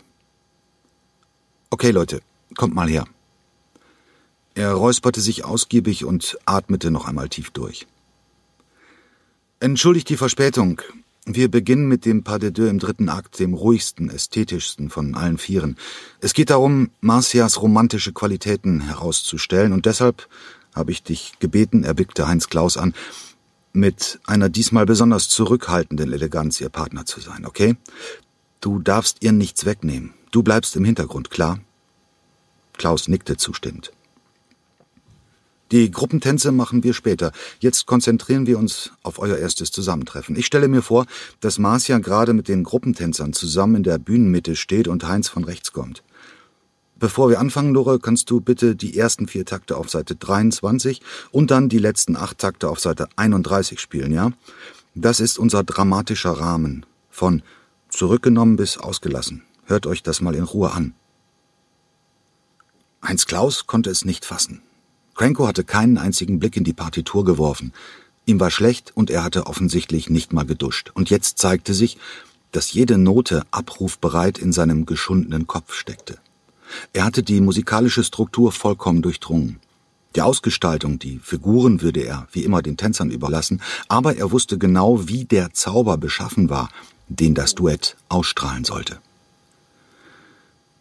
Okay, 1.70 1.92
Leute, 1.92 2.22
kommt 2.58 2.76
mal 2.76 2.90
her. 2.90 3.06
Er 4.56 4.74
räusperte 4.74 5.22
sich 5.22 5.46
ausgiebig 5.46 6.04
und 6.04 6.38
atmete 6.46 6.92
noch 6.92 7.08
einmal 7.08 7.30
tief 7.30 7.52
durch. 7.52 7.88
Entschuldigt 9.62 10.08
die 10.08 10.16
Verspätung. 10.16 10.82
Wir 11.26 11.52
beginnen 11.52 11.90
mit 11.90 12.06
dem 12.06 12.24
Pas 12.24 12.40
de 12.40 12.50
deux 12.50 12.70
im 12.70 12.80
dritten 12.80 13.10
Akt, 13.10 13.40
dem 13.40 13.54
ruhigsten, 13.54 14.10
ästhetischsten 14.10 14.90
von 14.90 15.16
allen 15.16 15.38
Vieren. 15.38 15.76
Es 16.22 16.34
geht 16.34 16.50
darum, 16.50 16.92
Marcias 17.02 17.62
romantische 17.62 18.14
Qualitäten 18.14 18.80
herauszustellen 18.80 19.74
und 19.74 19.86
deshalb 19.86 20.30
habe 20.74 20.94
ich 20.94 21.04
dich 21.04 21.34
gebeten, 21.40 21.84
er 21.84 21.94
blickte 21.94 22.26
Heinz 22.26 22.48
Klaus 22.48 22.78
an, 22.78 22.94
mit 23.74 24.22
einer 24.26 24.48
diesmal 24.48 24.86
besonders 24.86 25.28
zurückhaltenden 25.28 26.14
Eleganz 26.14 26.62
ihr 26.62 26.70
Partner 26.70 27.06
zu 27.06 27.20
sein, 27.20 27.46
okay? 27.46 27.76
Du 28.62 28.80
darfst 28.80 29.18
ihr 29.20 29.34
nichts 29.34 29.66
wegnehmen. 29.66 30.14
Du 30.32 30.42
bleibst 30.42 30.78
im 30.78 30.86
Hintergrund, 30.86 31.32
klar? 31.32 31.60
Klaus 32.78 33.10
nickte 33.10 33.36
zustimmend. 33.36 33.92
Die 35.72 35.92
Gruppentänze 35.92 36.52
machen 36.52 36.84
wir 36.84 36.94
später. 36.94 37.32
Jetzt 37.60 37.86
konzentrieren 37.86 38.48
wir 38.48 38.58
uns 38.58 38.92
auf 39.04 39.20
euer 39.20 39.38
erstes 39.38 39.72
Zusammentreffen. 39.72 40.36
Ich 40.36 40.48
stelle 40.48 40.68
mir 40.68 40.82
vor, 40.82 41.06
dass 41.42 41.60
Marcia 41.60 42.00
gerade 42.00 42.34
mit 42.34 42.48
den 42.48 42.64
Gruppentänzern 42.64 43.34
zusammen 43.34 43.76
in 43.76 43.84
der 43.84 44.00
Bühnenmitte 44.00 44.56
steht 44.56 44.88
und 44.88 45.08
Heinz 45.08 45.30
von 45.30 45.44
rechts 45.44 45.72
kommt. 45.72 46.04
Bevor 47.00 47.30
wir 47.30 47.40
anfangen, 47.40 47.74
Lore, 47.74 48.00
kannst 48.00 48.30
du 48.30 48.42
bitte 48.42 48.76
die 48.76 48.98
ersten 48.98 49.28
vier 49.28 49.46
Takte 49.46 49.78
auf 49.78 49.90
Seite 49.90 50.16
23 50.16 51.02
und 51.32 51.50
dann 51.50 51.70
die 51.70 51.78
letzten 51.78 52.18
acht 52.18 52.40
Takte 52.40 52.68
auf 52.70 52.80
Seite 52.80 53.08
31 53.16 53.80
spielen, 53.80 54.12
ja? 54.12 54.32
Das 54.96 55.20
ist 55.20 55.40
unser 55.40 55.64
dramatischer 55.64 56.32
Rahmen. 56.32 56.86
Von 57.10 57.42
zurückgenommen 57.90 58.58
bis 58.58 58.78
ausgelassen. 58.78 59.44
Hört 59.66 59.86
euch 59.88 60.04
das 60.04 60.20
mal 60.20 60.36
in 60.36 60.44
Ruhe 60.44 60.72
an. 60.72 60.94
Heinz 63.02 63.28
Klaus 63.28 63.66
konnte 63.66 63.92
es 63.92 64.04
nicht 64.04 64.26
fassen. 64.26 64.62
Cranko 65.20 65.50
hatte 65.50 65.66
keinen 65.66 65.98
einzigen 65.98 66.40
Blick 66.40 66.56
in 66.56 66.64
die 66.64 66.72
Partitur 66.72 67.26
geworfen. 67.26 67.74
Ihm 68.26 68.40
war 68.40 68.50
schlecht 68.50 68.94
und 68.96 69.10
er 69.10 69.22
hatte 69.22 69.48
offensichtlich 69.48 70.10
nicht 70.10 70.32
mal 70.32 70.46
geduscht. 70.46 70.92
Und 70.94 71.10
jetzt 71.10 71.40
zeigte 71.40 71.74
sich, 71.74 71.98
dass 72.54 72.72
jede 72.72 72.98
Note 72.98 73.44
abrufbereit 73.52 74.38
in 74.38 74.54
seinem 74.54 74.86
geschundenen 74.86 75.46
Kopf 75.46 75.74
steckte. 75.74 76.20
Er 76.94 77.04
hatte 77.04 77.22
die 77.22 77.42
musikalische 77.42 78.06
Struktur 78.06 78.54
vollkommen 78.54 79.02
durchdrungen. 79.02 79.60
Die 80.16 80.22
Ausgestaltung, 80.22 81.00
die 81.00 81.20
Figuren 81.22 81.82
würde 81.82 82.00
er 82.00 82.26
wie 82.32 82.46
immer 82.46 82.62
den 82.62 82.78
Tänzern 82.78 83.12
überlassen, 83.12 83.62
aber 83.90 84.16
er 84.16 84.32
wusste 84.32 84.58
genau, 84.58 85.10
wie 85.10 85.26
der 85.26 85.54
Zauber 85.54 85.98
beschaffen 85.98 86.50
war, 86.50 86.70
den 87.10 87.36
das 87.36 87.56
Duett 87.56 87.98
ausstrahlen 88.08 88.64
sollte. 88.64 89.00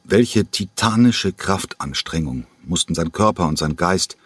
Welche 0.05 0.45
titanische 0.45 1.33
Kraftanstrengung 1.33 2.47
mussten 2.65 2.95
sein 2.95 3.11
Körper 3.11 3.49
und 3.49 3.59
sein 3.59 3.75
Geist 3.75 4.17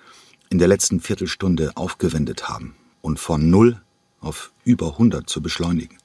in 0.52 0.58
der 0.58 0.68
letzten 0.68 1.00
Viertelstunde 1.00 1.72
aufgewendet 1.76 2.50
haben, 2.50 2.74
und 3.00 3.18
von 3.18 3.48
null 3.48 3.80
auf 4.20 4.52
über 4.64 4.92
100 4.92 5.26
zu 5.26 5.40
beschleunigen. 5.40 5.96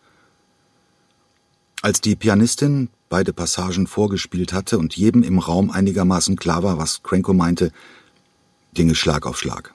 Als 1.82 2.00
die 2.00 2.16
Pianistin 2.16 2.88
beide 3.10 3.34
Passagen 3.34 3.88
vorgespielt 3.88 4.54
hatte 4.54 4.78
und 4.80 4.96
jedem 4.96 5.22
im 5.22 5.40
Raum 5.40 5.70
einigermaßen 5.70 6.38
klar 6.38 6.64
war, 6.64 6.78
was 6.78 7.04
Cranko 7.04 7.34
meinte, 7.34 7.74
ging 8.74 8.90
es 8.90 8.98
Schlag 8.98 9.26
auf 9.26 9.38
Schlag. 9.38 9.74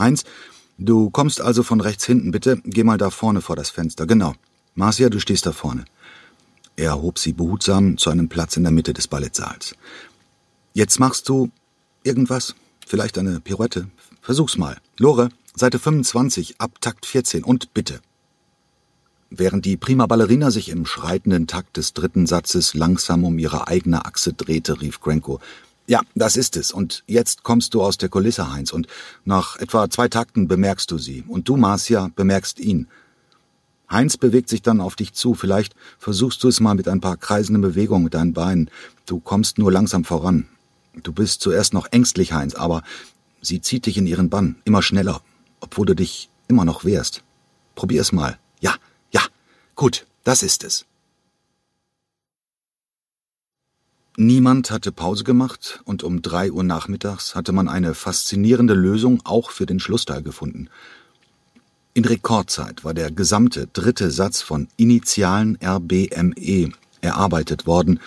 Heinz, 0.00 0.24
du 0.76 1.10
kommst 1.10 1.40
also 1.40 1.62
von 1.62 1.80
rechts 1.80 2.04
hinten, 2.04 2.32
bitte. 2.32 2.60
Geh 2.64 2.82
mal 2.82 2.98
da 2.98 3.10
vorne 3.10 3.40
vor 3.40 3.54
das 3.54 3.70
Fenster. 3.70 4.04
Genau. 4.04 4.34
Marcia, 4.74 5.08
du 5.08 5.20
stehst 5.20 5.46
da 5.46 5.52
vorne. 5.52 5.84
Er 6.74 7.00
hob 7.00 7.20
sie 7.20 7.32
behutsam 7.32 7.98
zu 7.98 8.10
einem 8.10 8.28
Platz 8.28 8.56
in 8.56 8.64
der 8.64 8.72
Mitte 8.72 8.92
des 8.92 9.06
Ballettsaals. 9.06 9.76
Jetzt 10.72 10.98
machst 10.98 11.28
du 11.28 11.52
irgendwas? 12.02 12.56
Vielleicht 12.86 13.18
eine 13.18 13.40
Pirouette? 13.40 13.88
Versuch's 14.20 14.56
mal. 14.56 14.78
Lore, 14.98 15.28
Seite 15.54 15.78
25, 15.78 16.56
ab 16.60 16.80
Takt 16.80 17.06
14 17.06 17.44
und 17.44 17.74
bitte. 17.74 18.00
Während 19.30 19.64
die 19.64 19.76
Prima 19.76 20.06
Ballerina 20.06 20.50
sich 20.50 20.68
im 20.68 20.86
schreitenden 20.86 21.46
Takt 21.46 21.76
des 21.76 21.92
dritten 21.92 22.26
Satzes 22.26 22.74
langsam 22.74 23.24
um 23.24 23.38
ihre 23.38 23.66
eigene 23.66 24.04
Achse 24.04 24.32
drehte, 24.32 24.80
rief 24.80 25.00
Grenko. 25.00 25.40
Ja, 25.86 26.00
das 26.14 26.36
ist 26.36 26.56
es. 26.56 26.72
Und 26.72 27.02
jetzt 27.06 27.42
kommst 27.42 27.74
du 27.74 27.82
aus 27.82 27.98
der 27.98 28.08
Kulisse, 28.08 28.52
Heinz, 28.52 28.72
und 28.72 28.86
nach 29.24 29.56
etwa 29.56 29.90
zwei 29.90 30.08
Takten 30.08 30.48
bemerkst 30.48 30.90
du 30.90 30.98
sie. 30.98 31.24
Und 31.26 31.48
du, 31.48 31.56
Marcia, 31.56 32.10
bemerkst 32.14 32.60
ihn. 32.60 32.86
Heinz 33.90 34.16
bewegt 34.16 34.48
sich 34.48 34.62
dann 34.62 34.80
auf 34.80 34.96
dich 34.96 35.12
zu. 35.12 35.34
Vielleicht 35.34 35.74
versuchst 35.98 36.42
du 36.42 36.48
es 36.48 36.60
mal 36.60 36.74
mit 36.74 36.88
ein 36.88 37.00
paar 37.00 37.16
kreisenden 37.16 37.62
Bewegungen 37.62 38.04
mit 38.04 38.14
deinen 38.14 38.32
Beinen. 38.32 38.70
Du 39.04 39.20
kommst 39.20 39.58
nur 39.58 39.70
langsam 39.70 40.04
voran. 40.04 40.46
Du 41.02 41.12
bist 41.12 41.40
zuerst 41.40 41.74
noch 41.74 41.86
ängstlich, 41.90 42.32
Heinz, 42.32 42.54
aber 42.54 42.82
sie 43.40 43.60
zieht 43.60 43.86
dich 43.86 43.96
in 43.96 44.06
ihren 44.06 44.30
Bann, 44.30 44.56
immer 44.64 44.82
schneller, 44.82 45.20
obwohl 45.60 45.86
du 45.86 45.94
dich 45.94 46.28
immer 46.48 46.64
noch 46.64 46.84
wehrst. 46.84 47.22
Probier 47.74 48.00
es 48.00 48.12
mal. 48.12 48.38
Ja, 48.60 48.74
ja, 49.10 49.22
gut, 49.74 50.06
das 50.22 50.42
ist 50.42 50.64
es. 50.64 50.86
Niemand 54.16 54.70
hatte 54.70 54.92
Pause 54.92 55.24
gemacht 55.24 55.80
und 55.84 56.04
um 56.04 56.22
drei 56.22 56.52
Uhr 56.52 56.62
nachmittags 56.62 57.34
hatte 57.34 57.50
man 57.50 57.68
eine 57.68 57.94
faszinierende 57.94 58.74
Lösung 58.74 59.20
auch 59.24 59.50
für 59.50 59.66
den 59.66 59.80
Schlussteil 59.80 60.22
gefunden. 60.22 60.68
In 61.94 62.04
Rekordzeit 62.04 62.84
war 62.84 62.94
der 62.94 63.10
gesamte 63.10 63.66
dritte 63.72 64.12
Satz 64.12 64.40
von 64.40 64.68
Initialen 64.76 65.58
RBME 65.60 66.70
erarbeitet 67.00 67.66
worden 67.66 67.98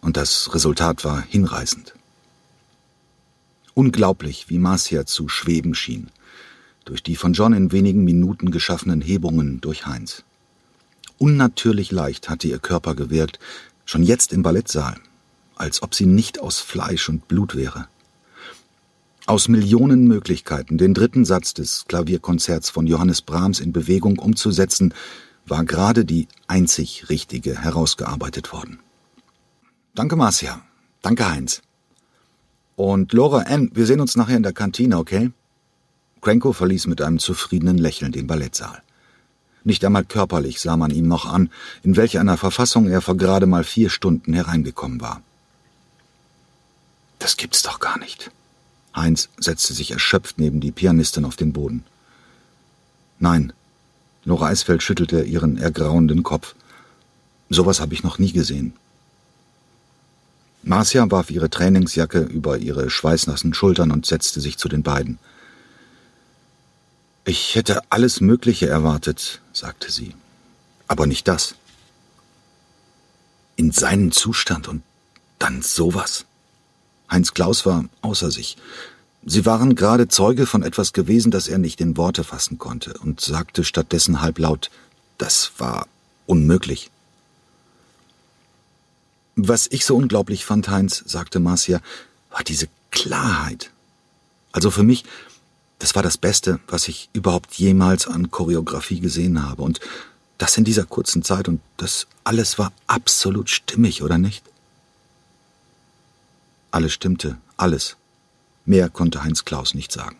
und 0.00 0.16
das 0.16 0.54
Resultat 0.54 1.04
war 1.04 1.20
hinreißend. 1.20 1.94
Unglaublich, 3.78 4.48
wie 4.48 4.58
Marcia 4.58 5.06
zu 5.06 5.28
schweben 5.28 5.74
schien, 5.74 6.08
durch 6.84 7.02
die 7.02 7.16
von 7.16 7.32
John 7.32 7.52
in 7.52 7.70
wenigen 7.70 8.04
Minuten 8.04 8.50
geschaffenen 8.50 9.00
Hebungen 9.00 9.60
durch 9.60 9.86
Heinz. 9.86 10.24
Unnatürlich 11.18 11.90
leicht 11.90 12.28
hatte 12.28 12.48
ihr 12.48 12.58
Körper 12.58 12.94
gewirkt, 12.94 13.38
schon 13.84 14.02
jetzt 14.02 14.32
im 14.32 14.42
Ballettsaal 14.42 14.96
als 15.58 15.82
ob 15.82 15.94
sie 15.94 16.06
nicht 16.06 16.40
aus 16.40 16.60
Fleisch 16.60 17.08
und 17.08 17.28
Blut 17.28 17.54
wäre. 17.54 17.88
Aus 19.26 19.48
Millionen 19.48 20.06
Möglichkeiten, 20.06 20.78
den 20.78 20.94
dritten 20.94 21.24
Satz 21.24 21.52
des 21.52 21.84
Klavierkonzerts 21.86 22.70
von 22.70 22.86
Johannes 22.86 23.20
Brahms 23.20 23.60
in 23.60 23.72
Bewegung 23.72 24.18
umzusetzen, 24.18 24.94
war 25.46 25.64
gerade 25.64 26.04
die 26.04 26.28
einzig 26.46 27.08
richtige 27.10 27.60
herausgearbeitet 27.60 28.52
worden. 28.52 28.78
Danke, 29.94 30.16
Marcia. 30.16 30.62
Danke, 31.02 31.28
Heinz. 31.28 31.62
Und 32.78 33.12
Laura 33.12 33.40
Ann, 33.40 33.72
wir 33.74 33.86
sehen 33.86 33.98
uns 34.00 34.14
nachher 34.14 34.36
in 34.36 34.44
der 34.44 34.52
Kantine, 34.52 34.98
okay? 34.98 35.32
Cranko 36.20 36.52
verließ 36.52 36.86
mit 36.86 37.02
einem 37.02 37.18
zufriedenen 37.18 37.76
Lächeln 37.76 38.12
den 38.12 38.28
Ballettsaal. 38.28 38.80
Nicht 39.64 39.84
einmal 39.84 40.04
körperlich 40.04 40.60
sah 40.60 40.76
man 40.76 40.92
ihm 40.92 41.08
noch 41.08 41.26
an, 41.26 41.50
in 41.82 41.96
welch 41.96 42.20
einer 42.20 42.36
Verfassung 42.36 42.86
er 42.86 43.00
vor 43.00 43.16
gerade 43.16 43.46
mal 43.46 43.64
vier 43.64 43.90
Stunden 43.90 44.32
hereingekommen 44.32 45.00
war. 45.00 45.22
Das 47.18 47.36
gibt's 47.36 47.64
doch 47.64 47.80
gar 47.80 47.98
nicht. 47.98 48.30
Heinz 48.94 49.28
setzte 49.38 49.74
sich 49.74 49.90
erschöpft 49.90 50.38
neben 50.38 50.60
die 50.60 50.70
Pianistin 50.70 51.24
auf 51.24 51.34
den 51.34 51.52
Boden. 51.52 51.82
Nein, 53.18 53.52
Nora 54.24 54.46
Eisfeld 54.46 54.84
schüttelte 54.84 55.24
ihren 55.24 55.58
ergrauenden 55.58 56.22
Kopf. 56.22 56.54
Sowas 57.50 57.80
habe 57.80 57.94
ich 57.94 58.04
noch 58.04 58.20
nie 58.20 58.30
gesehen. 58.30 58.72
Marcia 60.68 61.10
warf 61.10 61.30
ihre 61.30 61.48
Trainingsjacke 61.48 62.20
über 62.20 62.58
ihre 62.58 62.90
schweißnassen 62.90 63.54
Schultern 63.54 63.90
und 63.90 64.04
setzte 64.04 64.42
sich 64.42 64.58
zu 64.58 64.68
den 64.68 64.82
beiden. 64.82 65.18
Ich 67.24 67.54
hätte 67.54 67.80
alles 67.90 68.20
Mögliche 68.20 68.68
erwartet, 68.68 69.40
sagte 69.54 69.90
sie, 69.90 70.14
aber 70.86 71.06
nicht 71.06 71.26
das. 71.26 71.54
In 73.56 73.72
seinen 73.72 74.12
Zustand 74.12 74.68
und 74.68 74.82
dann 75.38 75.62
sowas. 75.62 76.26
Heinz 77.10 77.32
Klaus 77.32 77.64
war 77.64 77.86
außer 78.02 78.30
sich. 78.30 78.58
Sie 79.24 79.46
waren 79.46 79.74
gerade 79.74 80.08
Zeuge 80.08 80.44
von 80.44 80.62
etwas 80.62 80.92
gewesen, 80.92 81.30
das 81.30 81.48
er 81.48 81.58
nicht 81.58 81.80
in 81.80 81.96
Worte 81.96 82.24
fassen 82.24 82.58
konnte, 82.58 82.92
und 82.98 83.20
sagte 83.20 83.64
stattdessen 83.64 84.20
halblaut, 84.20 84.70
das 85.16 85.52
war 85.56 85.86
unmöglich. 86.26 86.90
Was 89.40 89.68
ich 89.70 89.84
so 89.84 89.94
unglaublich 89.94 90.44
fand, 90.44 90.68
Heinz, 90.68 91.04
sagte 91.06 91.38
Marcia, 91.38 91.80
war 92.30 92.42
diese 92.42 92.66
Klarheit. 92.90 93.70
Also 94.50 94.72
für 94.72 94.82
mich, 94.82 95.04
das 95.78 95.94
war 95.94 96.02
das 96.02 96.18
Beste, 96.18 96.58
was 96.66 96.88
ich 96.88 97.08
überhaupt 97.12 97.54
jemals 97.54 98.08
an 98.08 98.32
Choreografie 98.32 98.98
gesehen 98.98 99.44
habe. 99.44 99.62
Und 99.62 99.78
das 100.38 100.56
in 100.56 100.64
dieser 100.64 100.86
kurzen 100.86 101.22
Zeit 101.22 101.46
und 101.46 101.60
das 101.76 102.08
alles 102.24 102.58
war 102.58 102.72
absolut 102.88 103.48
stimmig, 103.48 104.02
oder 104.02 104.18
nicht? 104.18 104.42
Alles 106.72 106.92
stimmte, 106.92 107.38
alles. 107.56 107.96
Mehr 108.64 108.88
konnte 108.88 109.22
Heinz 109.22 109.44
Klaus 109.44 109.72
nicht 109.72 109.92
sagen. 109.92 110.16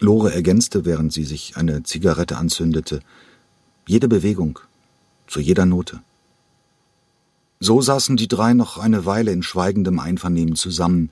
Lore 0.00 0.34
ergänzte, 0.34 0.84
während 0.84 1.12
sie 1.12 1.24
sich 1.24 1.56
eine 1.56 1.84
Zigarette 1.84 2.36
anzündete, 2.36 3.00
jede 3.86 4.08
Bewegung, 4.08 4.58
zu 5.28 5.38
jeder 5.38 5.66
Note. 5.66 6.02
So 7.60 7.80
saßen 7.80 8.16
die 8.16 8.28
drei 8.28 8.54
noch 8.54 8.78
eine 8.78 9.04
Weile 9.04 9.32
in 9.32 9.42
schweigendem 9.42 9.98
Einvernehmen 9.98 10.54
zusammen, 10.54 11.10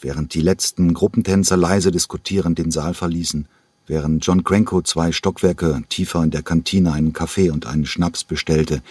während 0.00 0.34
die 0.34 0.40
letzten 0.40 0.94
Gruppentänzer 0.94 1.56
leise 1.56 1.90
diskutierend 1.90 2.58
den 2.58 2.70
Saal 2.70 2.94
verließen, 2.94 3.46
während 3.86 4.24
John 4.24 4.44
Cranko 4.44 4.82
zwei 4.82 5.12
Stockwerke 5.12 5.82
tiefer 5.88 6.22
in 6.22 6.30
der 6.30 6.42
Kantine 6.42 6.92
einen 6.92 7.12
Kaffee 7.12 7.50
und 7.50 7.66
einen 7.66 7.86
Schnaps 7.86 8.24
bestellte, 8.24 8.82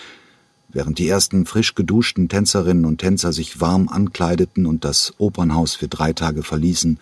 Während 0.71 0.99
die 0.99 1.09
ersten 1.09 1.47
frisch 1.47 1.73
geduschten 1.73 2.29
Tänzerinnen 2.29 2.85
und 2.85 2.99
Tänzer 2.99 3.33
sich 3.33 3.59
warm 3.59 3.89
ankleideten 3.89 4.67
und 4.67 4.85
das 4.85 5.13
Opernhaus 5.17 5.73
für 5.73 5.87
drei 5.87 6.13
Tage 6.13 6.43
verließen, 6.43 6.99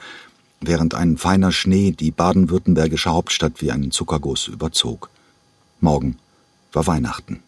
während 0.62 0.95
ein 0.95 1.17
feiner 1.17 1.51
Schnee 1.51 1.91
die 1.91 2.12
baden-württembergische 2.12 3.10
Hauptstadt 3.10 3.62
wie 3.62 3.71
einen 3.71 3.91
Zuckerguss 3.91 4.47
überzog. 4.47 5.10
Morgen 5.81 6.17
war 6.71 6.88
Weihnachten. 6.88 7.41